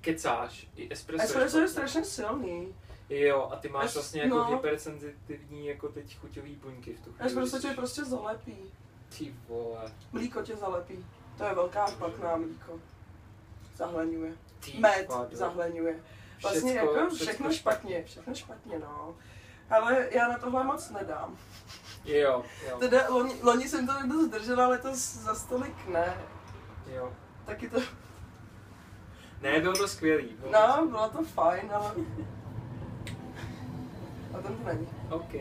kecáš, 0.00 0.68
i 0.76 0.88
espresso, 0.92 1.24
Espresso 1.24 1.58
je 1.58 1.68
špatný. 1.68 1.72
strašně 1.72 2.04
silný. 2.04 2.74
Jo, 3.08 3.48
a 3.52 3.56
ty 3.56 3.68
máš 3.68 3.84
Es- 3.90 3.94
vlastně 3.94 4.22
jako 4.22 4.36
no. 4.36 4.44
hypersenzitivní 4.44 5.66
jako 5.66 5.88
teď 5.88 6.18
chuťový 6.18 6.54
buňky 6.56 6.94
v 6.94 7.00
tu 7.00 7.12
chvíli. 7.12 7.26
Espresso 7.26 7.58
tě 7.58 7.68
jsi- 7.68 7.74
prostě 7.74 8.04
zalepí. 8.04 8.56
Ty 9.18 9.34
vole, 9.48 9.92
Mlíko 10.12 10.42
tě 10.42 10.56
zalepí. 10.56 11.06
To 11.38 11.44
je 11.44 11.54
velká 11.54 11.86
špatná 11.86 12.36
mlíko. 12.36 12.80
Zahleňuje. 13.76 14.32
ty 14.64 14.78
Med 14.78 15.08
vado. 15.08 15.36
zahleňuje. 15.36 16.00
Vlastně 16.42 16.72
Všecko- 16.72 16.94
jako 16.96 17.14
všecko 17.14 17.24
všechno 17.24 17.52
špatně, 17.52 18.04
všechno 18.04 18.34
špatně, 18.34 18.78
no. 18.78 19.16
Ale 19.70 20.08
já 20.10 20.28
na 20.28 20.38
tohle 20.38 20.64
moc 20.64 20.90
nedám. 20.90 21.36
Jo, 22.04 22.44
jo, 22.70 22.78
Teda 22.78 23.08
loni, 23.08 23.34
loni 23.42 23.68
jsem 23.68 23.86
to 23.86 23.92
dost 24.06 24.28
držela, 24.28 24.68
letos 24.68 25.14
za 25.14 25.34
stolik 25.34 25.88
ne. 25.88 26.16
jo. 26.86 27.12
Taky 27.46 27.68
to, 27.70 27.80
Ne, 29.40 29.60
bylo 29.60 29.72
to 29.72 29.88
skvělý. 29.88 30.36
Bylo 30.40 30.52
no, 30.52 30.86
bylo 30.86 31.08
to 31.08 31.24
fajn, 31.24 31.70
ale... 31.72 31.94
A 34.38 34.42
ten 34.42 34.56
to 34.56 34.64
není. 34.64 34.88
OK. 35.10 35.32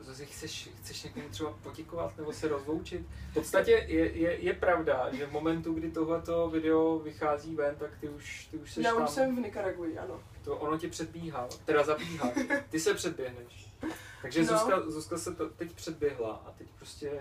Zase 0.00 0.24
chceš, 0.26 0.70
chceš 0.82 1.02
někomu 1.02 1.28
třeba 1.28 1.50
poděkovat 1.62 2.16
nebo 2.18 2.32
se 2.32 2.48
rozloučit? 2.48 3.06
V 3.30 3.34
podstatě 3.34 3.70
je, 3.70 4.12
je, 4.16 4.38
je 4.38 4.54
pravda, 4.54 5.08
že 5.12 5.26
v 5.26 5.32
momentu, 5.32 5.74
kdy 5.74 5.90
tohleto 5.90 6.50
video 6.50 6.98
vychází 6.98 7.54
ven, 7.56 7.76
tak 7.76 7.90
ty 8.00 8.08
už, 8.08 8.46
ty 8.50 8.56
už 8.56 8.72
seš 8.72 8.84
Já 8.84 8.94
tam. 8.94 9.04
už 9.04 9.10
jsem 9.10 9.36
v 9.36 9.40
Nikaragui, 9.40 9.98
ano. 9.98 10.20
To 10.44 10.56
ono 10.56 10.78
tě 10.78 10.88
předbíhá, 10.88 11.48
teda 11.64 11.84
zabíhá. 11.84 12.32
Ty 12.70 12.80
se 12.80 12.94
předběhneš. 12.94 13.68
Takže 14.22 14.40
No. 14.40 14.46
Zuzka, 14.46 14.80
Zuzka 14.90 15.18
se 15.18 15.34
to 15.34 15.48
teď 15.50 15.72
předběhla 15.72 16.42
a 16.46 16.50
teď 16.58 16.66
prostě 16.76 17.20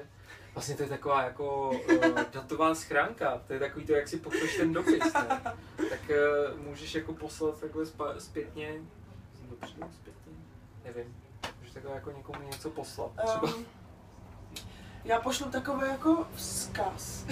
Vlastně 0.54 0.76
to 0.76 0.84
je 0.84 0.90
taková 0.90 1.24
jako 1.24 1.70
uh, 1.70 2.06
datová 2.34 2.76
schránka, 2.76 3.42
to 3.48 3.54
je 3.54 3.60
takový 3.60 3.86
to, 3.86 3.94
jak 3.94 4.08
si 4.08 4.18
pošleš 4.18 4.58
ten 4.58 4.74
dopis, 4.74 5.14
ne? 5.14 5.42
Tak 5.90 6.00
uh, 6.10 6.60
můžeš 6.62 6.96
jako 6.96 7.14
poslat 7.14 7.60
takhle 7.60 7.86
spa- 7.86 8.20
zpětně, 8.20 8.82
dopředu, 9.50 9.88
zpětně, 10.02 10.34
nevím, 10.88 11.16
můžeš 11.60 11.74
takhle 11.74 11.94
jako 11.94 12.12
někomu 12.12 12.50
něco 12.52 12.70
poslat, 12.70 13.12
třeba. 13.26 13.54
Um, 13.56 13.66
já 15.06 15.20
pošlu 15.22 15.52
takový 15.52 15.88
jako 15.88 16.28
vzkaz. 16.36 17.26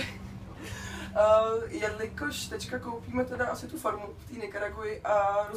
Uh, 1.16 1.64
jelikož 1.74 2.46
teďka 2.46 2.80
koupíme 2.80 3.26
teda 3.26 3.46
asi 3.48 3.68
tu 3.68 3.78
farmu 3.78 4.08
v 4.18 4.30
té 4.30 4.34
Nikaraguji 4.46 5.02
a 5.02 5.48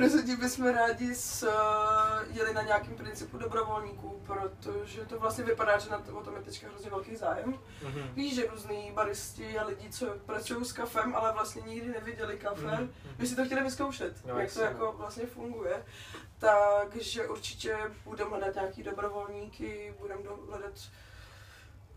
rozhodně, 0.00 0.36
bychom 0.36 0.66
rádi 0.74 1.14
s, 1.14 1.42
uh, 1.42 2.36
jeli 2.36 2.54
na 2.54 2.62
nějakým 2.62 2.94
principu 2.96 3.38
dobrovolníků, 3.38 4.22
protože 4.26 5.04
to 5.04 5.18
vlastně 5.18 5.44
vypadá, 5.44 5.78
že 5.78 5.90
na 5.90 5.98
to, 5.98 6.16
o 6.18 6.22
tom 6.22 6.36
je 6.36 6.42
teďka 6.42 6.68
hrozně 6.68 6.90
velký 6.90 7.16
zájem. 7.16 7.58
Mhm. 7.82 8.02
Víš, 8.14 8.34
že 8.34 8.46
různý 8.46 8.90
baristi 8.94 9.58
a 9.58 9.64
lidi, 9.66 9.90
co 9.90 10.06
pracují 10.26 10.64
s 10.64 10.72
kafem, 10.72 11.16
ale 11.16 11.32
vlastně 11.32 11.62
nikdy 11.66 11.88
neviděli 11.88 12.36
kafe, 12.38 12.62
Mhm. 12.66 12.90
by 13.18 13.26
si 13.26 13.36
to 13.36 13.44
chtěli 13.44 13.62
vyzkoušet, 13.62 14.26
No, 14.26 14.28
jak 14.28 14.36
to 14.36 14.60
jasně, 14.60 14.62
jako 14.62 14.92
vlastně 14.98 15.26
funguje. 15.26 15.84
Takže 16.38 17.28
určitě 17.28 17.76
budeme 18.04 18.30
hledat 18.30 18.54
nějaký 18.54 18.82
dobrovolníky, 18.82 19.94
budeme 20.00 20.22
hledat 20.48 20.72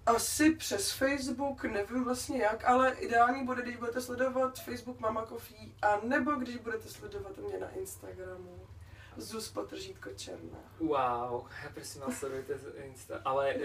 asi 0.05 0.55
přes 0.55 0.91
Facebook, 0.91 1.63
nevím 1.63 2.03
vlastně 2.03 2.41
jak, 2.41 2.65
ale 2.65 2.91
ideální 2.91 3.45
bude, 3.45 3.61
když 3.61 3.75
budete 3.75 4.01
sledovat 4.01 4.59
Facebook 4.59 4.99
Mama 4.99 5.25
Coffee, 5.25 5.71
a 5.81 5.99
nebo 6.03 6.31
když 6.31 6.57
budete 6.57 6.89
sledovat 6.89 7.37
mě 7.37 7.57
na 7.59 7.69
Instagramu. 7.69 8.67
Zus 9.17 9.51
potržítko 9.51 10.09
černá. 10.09 10.57
Wow, 10.79 11.47
prosím 11.73 12.01
vás, 12.01 12.17
sledujte 12.17 12.53
Insta, 12.83 13.21
ale 13.25 13.53
uh, 13.53 13.63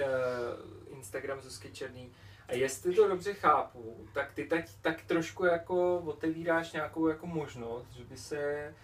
Instagram 0.96 1.40
Zuzky 1.40 1.72
Černý. 1.72 2.12
A 2.48 2.54
jestli 2.54 2.94
to 2.94 3.08
dobře 3.08 3.34
chápu, 3.34 4.08
tak 4.14 4.32
ty 4.32 4.46
tak, 4.46 4.64
tak 4.82 5.02
trošku 5.02 5.44
jako 5.44 5.98
otevíráš 5.98 6.72
nějakou 6.72 7.08
jako 7.08 7.26
možnost, 7.26 7.90
že 7.90 8.04
by 8.04 8.16
se 8.16 8.74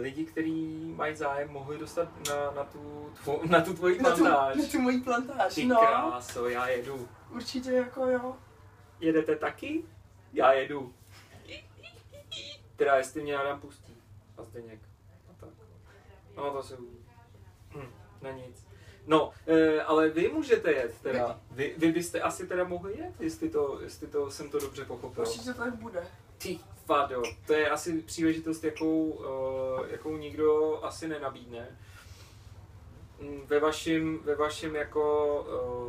lidi, 0.00 0.24
kteří 0.24 0.92
mají 0.96 1.16
zájem, 1.16 1.48
mohli 1.50 1.78
dostat 1.78 2.08
na, 2.28 2.50
na, 2.50 2.64
tu, 2.64 3.12
tvo, 3.22 3.40
na 3.44 3.60
tu 3.60 3.74
tvoji 3.74 4.02
Na 4.02 4.10
tu, 4.10 4.16
plantáž. 4.16 4.56
na 4.56 4.64
tu 4.72 4.78
moji 4.80 5.00
plantáž, 5.00 5.54
Ty 5.54 5.64
no. 5.66 5.76
kráso, 5.76 6.48
já 6.48 6.68
jedu. 6.68 7.08
Určitě 7.30 7.72
jako 7.72 8.06
jo. 8.06 8.36
Jedete 9.00 9.36
taky? 9.36 9.84
Já 10.32 10.52
jedu. 10.52 10.94
Teda 12.76 12.96
jestli 12.96 13.22
mě 13.22 13.36
Adam 13.36 13.60
pustí. 13.60 13.96
A 14.38 14.44
Zdeněk. 14.44 14.80
A 15.30 15.32
tak. 15.40 15.50
No 16.36 16.50
to 16.50 16.62
se 16.62 16.76
uvidí. 16.76 17.04
Hm, 17.74 17.92
na 18.22 18.30
nic. 18.30 18.66
No, 19.06 19.32
e, 19.46 19.82
ale 19.82 20.08
vy 20.08 20.28
můžete 20.28 20.72
jet 20.72 20.94
teda. 21.02 21.40
Vy, 21.50 21.74
vy 21.78 21.92
byste 21.92 22.20
asi 22.20 22.46
teda 22.46 22.64
mohli 22.64 22.98
jet, 22.98 23.20
jestli 23.20 23.50
to, 23.50 23.78
jestli 23.82 24.06
to 24.06 24.30
jsem 24.30 24.50
to 24.50 24.58
dobře 24.58 24.84
pochopil. 24.84 25.24
Určitě 25.24 25.52
to 25.52 25.58
tak 25.64 25.74
bude. 25.74 26.06
Ty 26.38 26.58
vado, 26.90 27.22
to 27.46 27.52
je 27.52 27.70
asi 27.70 28.02
příležitost, 28.02 28.64
jakou, 28.64 29.04
uh, 29.10 29.86
jakou 29.90 30.16
nikdo 30.16 30.78
asi 30.84 31.08
nenabídne. 31.08 31.66
Mm, 33.20 33.40
Ve 33.46 33.60
vašem, 33.60 34.18
ve 34.24 34.34
vašem 34.34 34.76
jako, 34.76 35.34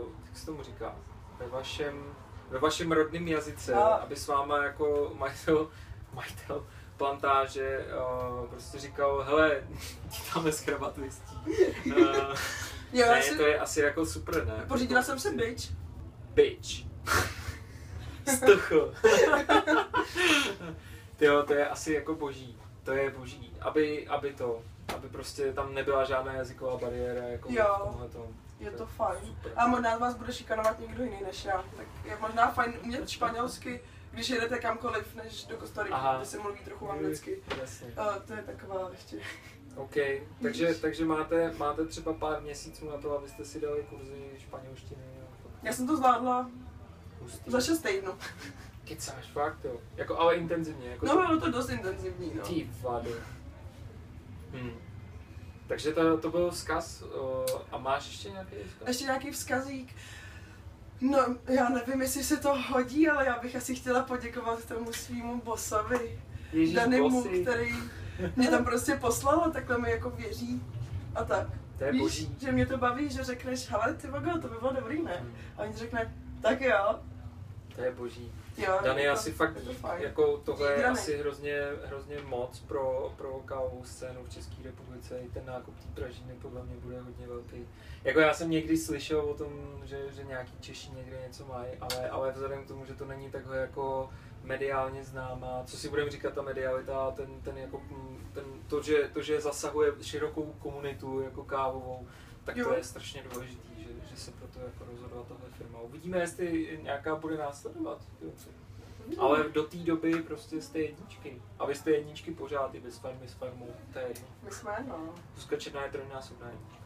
uh, 0.07 0.25
jak 0.25 0.37
se 0.37 0.45
tomu 0.45 0.63
říká, 0.63 0.95
ve 1.39 1.47
vašem, 1.47 2.03
ve 2.49 2.59
vašem 2.59 2.91
rodném 2.91 3.27
jazyce, 3.27 3.73
A- 3.73 3.79
aby 3.83 4.15
s 4.15 4.27
váma 4.27 4.63
jako 4.63 5.11
majitel, 5.17 5.69
majitel 6.13 6.65
plantáže 6.97 7.85
uh, 8.41 8.47
prostě 8.49 8.79
říkal, 8.79 9.23
hele, 9.23 9.63
ti 10.09 10.21
dáme 10.35 10.51
skrabat 10.51 10.97
listí. 10.97 11.35
Jo, 12.93 13.05
ne, 13.07 13.21
si, 13.23 13.37
to 13.37 13.45
je 13.45 13.59
asi 13.59 13.81
jako 13.81 14.05
super, 14.05 14.45
ne? 14.45 14.65
pořídila 14.67 15.01
jsem 15.03 15.19
si 15.19 15.35
bitch. 15.35 15.71
Bitch. 16.33 16.85
Stuchl. 18.35 18.93
Tyjo, 21.21 21.43
to 21.43 21.53
je 21.53 21.69
asi 21.69 21.93
jako 21.93 22.15
boží. 22.15 22.57
To 22.83 22.91
je 22.91 23.09
boží. 23.09 23.53
Aby, 23.61 24.07
aby 24.07 24.33
to, 24.33 24.61
aby 24.95 25.09
prostě 25.09 25.53
tam 25.53 25.73
nebyla 25.73 26.03
žádná 26.03 26.33
jazyková 26.33 26.77
bariéra 26.77 27.23
jako 27.27 27.47
Jo. 27.51 27.95
v 28.09 28.11
tom. 28.13 28.27
Je 28.59 28.71
to 28.71 28.85
fajn. 28.85 29.19
Super. 29.25 29.51
A 29.55 29.67
možná 29.67 29.97
vás 29.97 30.15
bude 30.15 30.33
šikanovat 30.33 30.79
někdo 30.79 31.03
jiný 31.03 31.17
než 31.25 31.45
já. 31.45 31.63
Tak 31.77 31.87
je 32.05 32.17
možná 32.21 32.51
fajn 32.51 32.73
umět 32.83 33.09
španělsky, 33.09 33.81
když 34.11 34.29
jedete 34.29 34.59
kamkoliv, 34.59 35.15
než 35.15 35.43
do 35.45 35.57
Kostariky, 35.57 35.95
kde 36.17 36.25
se 36.25 36.39
mluví 36.39 36.59
trochu 36.65 36.89
anglicky. 36.91 37.43
Jasně. 37.61 37.87
A 37.97 38.19
to 38.19 38.33
je 38.33 38.41
taková 38.43 38.89
ještě. 38.91 39.17
OK, 39.75 39.95
takže, 40.41 40.75
takže 40.75 41.05
máte, 41.05 41.53
máte 41.57 41.85
třeba 41.85 42.13
pár 42.13 42.41
měsíců 42.41 42.89
na 42.89 42.97
to, 42.97 43.17
abyste 43.17 43.45
si 43.45 43.61
dali 43.61 43.83
kurzy 43.89 44.31
španělštiny. 44.37 45.01
Já 45.63 45.73
jsem 45.73 45.87
to 45.87 45.97
zvládla 45.97 46.49
Hustý. 47.21 47.51
za 47.51 47.61
6 47.61 47.79
týdnů. 47.81 48.11
Kecáš, 48.95 49.25
fakt 49.33 49.57
jo. 49.65 49.77
Jako, 49.95 50.17
ale 50.19 50.35
intenzivně. 50.35 50.89
Jako 50.89 51.05
No 51.05 51.13
bylo 51.15 51.39
to 51.39 51.51
dost 51.51 51.69
intenzivní, 51.69 52.31
no. 52.35 52.41
Ty 52.41 52.69
vado. 52.81 53.09
Hmm. 54.53 54.71
Takže 55.67 55.91
to, 55.93 56.17
to 56.17 56.31
byl 56.31 56.51
vzkaz. 56.51 57.01
Uh, 57.01 57.61
a 57.71 57.77
máš 57.77 58.07
ještě 58.07 58.29
nějaký 58.29 58.55
vzkaz? 58.67 58.87
Ještě 58.87 59.03
nějaký 59.05 59.31
vzkazík. 59.31 59.95
No, 61.01 61.35
já 61.47 61.69
nevím, 61.69 62.01
jestli 62.01 62.23
se 62.23 62.37
to 62.37 62.55
hodí, 62.69 63.09
ale 63.09 63.25
já 63.25 63.39
bych 63.39 63.55
asi 63.55 63.75
chtěla 63.75 64.03
poděkovat 64.03 64.65
tomu 64.65 64.93
svýmu 64.93 65.41
bossovi, 65.41 66.19
Ježíš, 66.53 66.75
Danimu, 66.75 67.23
bosy. 67.23 67.41
který 67.41 67.75
mě 68.35 68.49
tam 68.49 68.65
prostě 68.65 68.95
poslal 68.95 69.43
a 69.45 69.49
takhle 69.49 69.77
mi 69.77 69.91
jako 69.91 70.09
věří. 70.09 70.63
A 71.15 71.23
tak. 71.23 71.47
To 71.77 71.83
je 71.83 71.91
Víš, 71.91 72.01
boží. 72.01 72.35
že 72.41 72.51
mě 72.51 72.65
to 72.65 72.77
baví, 72.77 73.09
že 73.09 73.23
řekneš, 73.23 73.69
hele, 73.69 73.93
ty 73.93 74.07
vago, 74.07 74.31
to 74.41 74.47
by 74.47 74.55
bylo 74.59 74.73
dobrý, 74.73 75.01
ne? 75.03 75.17
Hmm. 75.19 75.33
A 75.57 75.61
oni 75.61 75.73
řekne, 75.73 76.13
tak 76.41 76.61
jo. 76.61 76.99
To 77.75 77.81
je 77.81 77.91
boží. 77.91 78.31
Jo 78.57 78.79
Dany 78.83 79.05
to- 79.05 79.11
asi 79.11 79.31
fakt 79.31 79.53
to. 79.81 79.87
Jako 79.97 80.37
tohle 80.37 80.71
je 80.71 80.85
asi 80.85 81.17
hrozně, 81.17 81.61
hrozně 81.85 82.17
moc 82.25 82.59
pro, 82.59 83.13
pro 83.17 83.39
kávovou 83.45 83.83
scénu 83.83 84.23
v 84.23 84.29
České 84.29 84.55
republice. 84.63 85.19
I 85.19 85.29
ten 85.29 85.45
nákup 85.45 85.75
té 85.79 86.01
pražiny 86.01 86.33
podle 86.41 86.63
mě 86.63 86.75
bude 86.75 86.99
hodně 86.99 87.27
velký. 87.27 87.67
Jako 88.03 88.19
já 88.19 88.33
jsem 88.33 88.49
někdy 88.49 88.77
slyšel 88.77 89.19
o 89.19 89.33
tom, 89.33 89.81
že, 89.83 90.11
že 90.11 90.23
nějaký 90.23 90.53
Češi 90.59 90.91
někde 90.91 91.23
něco 91.27 91.45
mají, 91.45 91.71
ale, 91.81 92.09
ale 92.09 92.31
vzhledem 92.31 92.63
k 92.63 92.67
tomu, 92.67 92.85
že 92.85 92.93
to 92.93 93.05
není 93.05 93.31
takhle 93.31 93.57
jako 93.57 94.09
mediálně 94.43 95.03
známá, 95.03 95.63
co 95.65 95.77
si 95.77 95.89
budeme 95.89 96.11
říkat 96.11 96.33
ta 96.33 96.41
medialita, 96.41 97.11
ten, 97.11 97.41
ten 97.41 97.57
jako, 97.57 97.81
ten, 98.33 98.43
to, 98.67 98.81
že, 98.81 99.09
to, 99.13 99.21
že 99.21 99.41
zasahuje 99.41 99.91
širokou 100.01 100.55
komunitu 100.59 101.21
jako 101.21 101.43
kávovou, 101.43 102.07
tak 102.43 102.55
to 102.55 102.61
Jo. 102.61 102.73
je 102.73 102.83
strašně 102.83 103.23
že 103.43 103.57
se 104.21 104.31
proto 104.31 104.59
jako 104.59 104.85
rozhodla 104.91 105.23
tahle 105.23 105.49
firma. 105.57 105.79
Uvidíme, 105.81 106.17
jestli 106.19 106.79
nějaká 106.83 107.15
bude 107.15 107.37
následovat. 107.37 108.01
Ale 109.17 109.49
do 109.49 109.63
té 109.63 109.77
doby 109.77 110.13
prostě 110.21 110.61
jste 110.61 110.79
jedničky. 110.79 111.41
A 111.59 111.65
vy 111.65 111.75
jste 111.75 111.91
jedničky 111.91 112.31
pořád 112.31 112.75
i 112.75 112.79
bez 112.79 112.97
farmy 112.97 113.27
s 113.27 113.33
farmou. 113.33 113.67
To 113.93 113.99
je 113.99 114.07
jedno. 114.07 114.27
My 114.43 114.51
jsme, 114.51 114.85
no. 114.87 115.13
Zuzka 115.35 115.55
Černá 115.55 115.83
je 115.83 115.91
trojnásobná 115.91 116.47
jednička. 116.49 116.81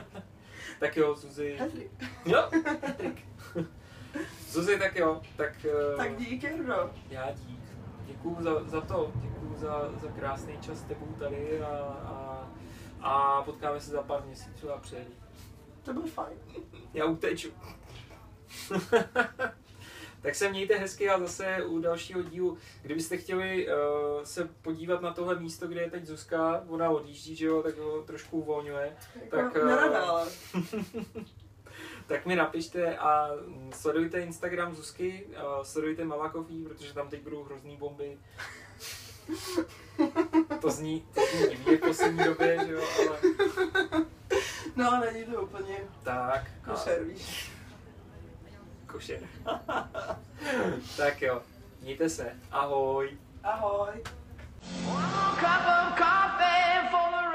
tak 0.80 0.96
jo, 0.96 1.14
Zuzi. 1.14 1.58
Jo. 2.24 2.50
Zuzi, 4.48 4.78
tak 4.78 4.96
jo, 4.96 5.20
tak, 5.36 5.64
eh, 5.64 5.96
Tak 5.96 6.16
díky, 6.16 6.46
Jardo. 6.46 6.90
já 7.10 7.30
dík. 7.32 7.60
Děkuju 8.06 8.36
za, 8.40 8.64
za 8.64 8.80
to, 8.80 9.12
děkuju 9.14 9.56
za, 9.56 9.92
za 10.02 10.08
krásný 10.08 10.58
čas 10.60 10.78
s 10.78 10.82
tebou 10.82 11.06
tady 11.18 11.62
a, 11.62 11.68
a, 12.04 12.48
a 13.02 13.42
potkáme 13.42 13.80
se 13.80 13.90
za 13.90 14.02
pár 14.02 14.24
měsíců 14.24 14.72
a 14.72 14.78
přijedu. 14.78 15.10
To 15.82 15.92
byl 15.92 16.02
fajn. 16.02 16.38
Já 16.94 17.04
uteču. 17.04 17.48
tak 20.22 20.34
se 20.34 20.50
mějte 20.50 20.76
hezky 20.76 21.08
a 21.08 21.18
zase 21.18 21.64
u 21.64 21.78
dalšího 21.78 22.22
dílu. 22.22 22.58
Kdybyste 22.82 23.16
chtěli 23.16 23.66
uh, 23.66 23.72
se 24.24 24.44
podívat 24.62 25.02
na 25.02 25.12
tohle 25.12 25.40
místo, 25.40 25.68
kde 25.68 25.80
je 25.80 25.90
teď 25.90 26.04
Zuzka, 26.04 26.64
ona 26.68 26.90
odjíždí, 26.90 27.36
že 27.36 27.46
jo, 27.46 27.62
tak 27.62 27.78
ho 27.78 28.02
trošku 28.02 28.38
uvolňuje, 28.38 28.96
Jako 29.30 29.36
Tak, 29.36 29.56
ale. 29.94 30.28
tak 32.06 32.26
mi 32.26 32.36
napište 32.36 32.96
a 32.98 33.30
sledujte 33.72 34.20
Instagram 34.20 34.74
Zuzky, 34.74 35.26
uh, 35.26 35.62
sledujte 35.62 36.06
Coffee, 36.32 36.64
protože 36.64 36.94
tam 36.94 37.08
teď 37.08 37.22
budou 37.22 37.42
hrozný 37.42 37.76
bomby. 37.76 38.18
to 40.60 40.70
zní, 40.70 41.06
to 41.14 41.20
zní 41.20 41.48
divně 41.48 41.76
v 41.76 41.80
poslední 41.80 42.24
době, 42.24 42.58
že 42.66 42.72
jo, 42.72 42.82
ale 43.08 43.18
No, 44.76 45.00
není 45.00 45.24
to 45.24 45.42
úplně 45.42 45.76
tak. 46.02 46.44
a- 46.64 46.70
košer, 46.70 47.04
víš. 47.04 47.50
Košer. 48.86 49.20
tak 50.96 51.22
jo, 51.22 51.42
mějte 51.80 52.08
se. 52.10 52.32
Ahoj. 52.50 53.10
Ahoj. 53.44 54.02
Cup 55.40 55.66
of 55.66 55.98
coffee 55.98 56.88
for 56.90 57.10
the 57.10 57.26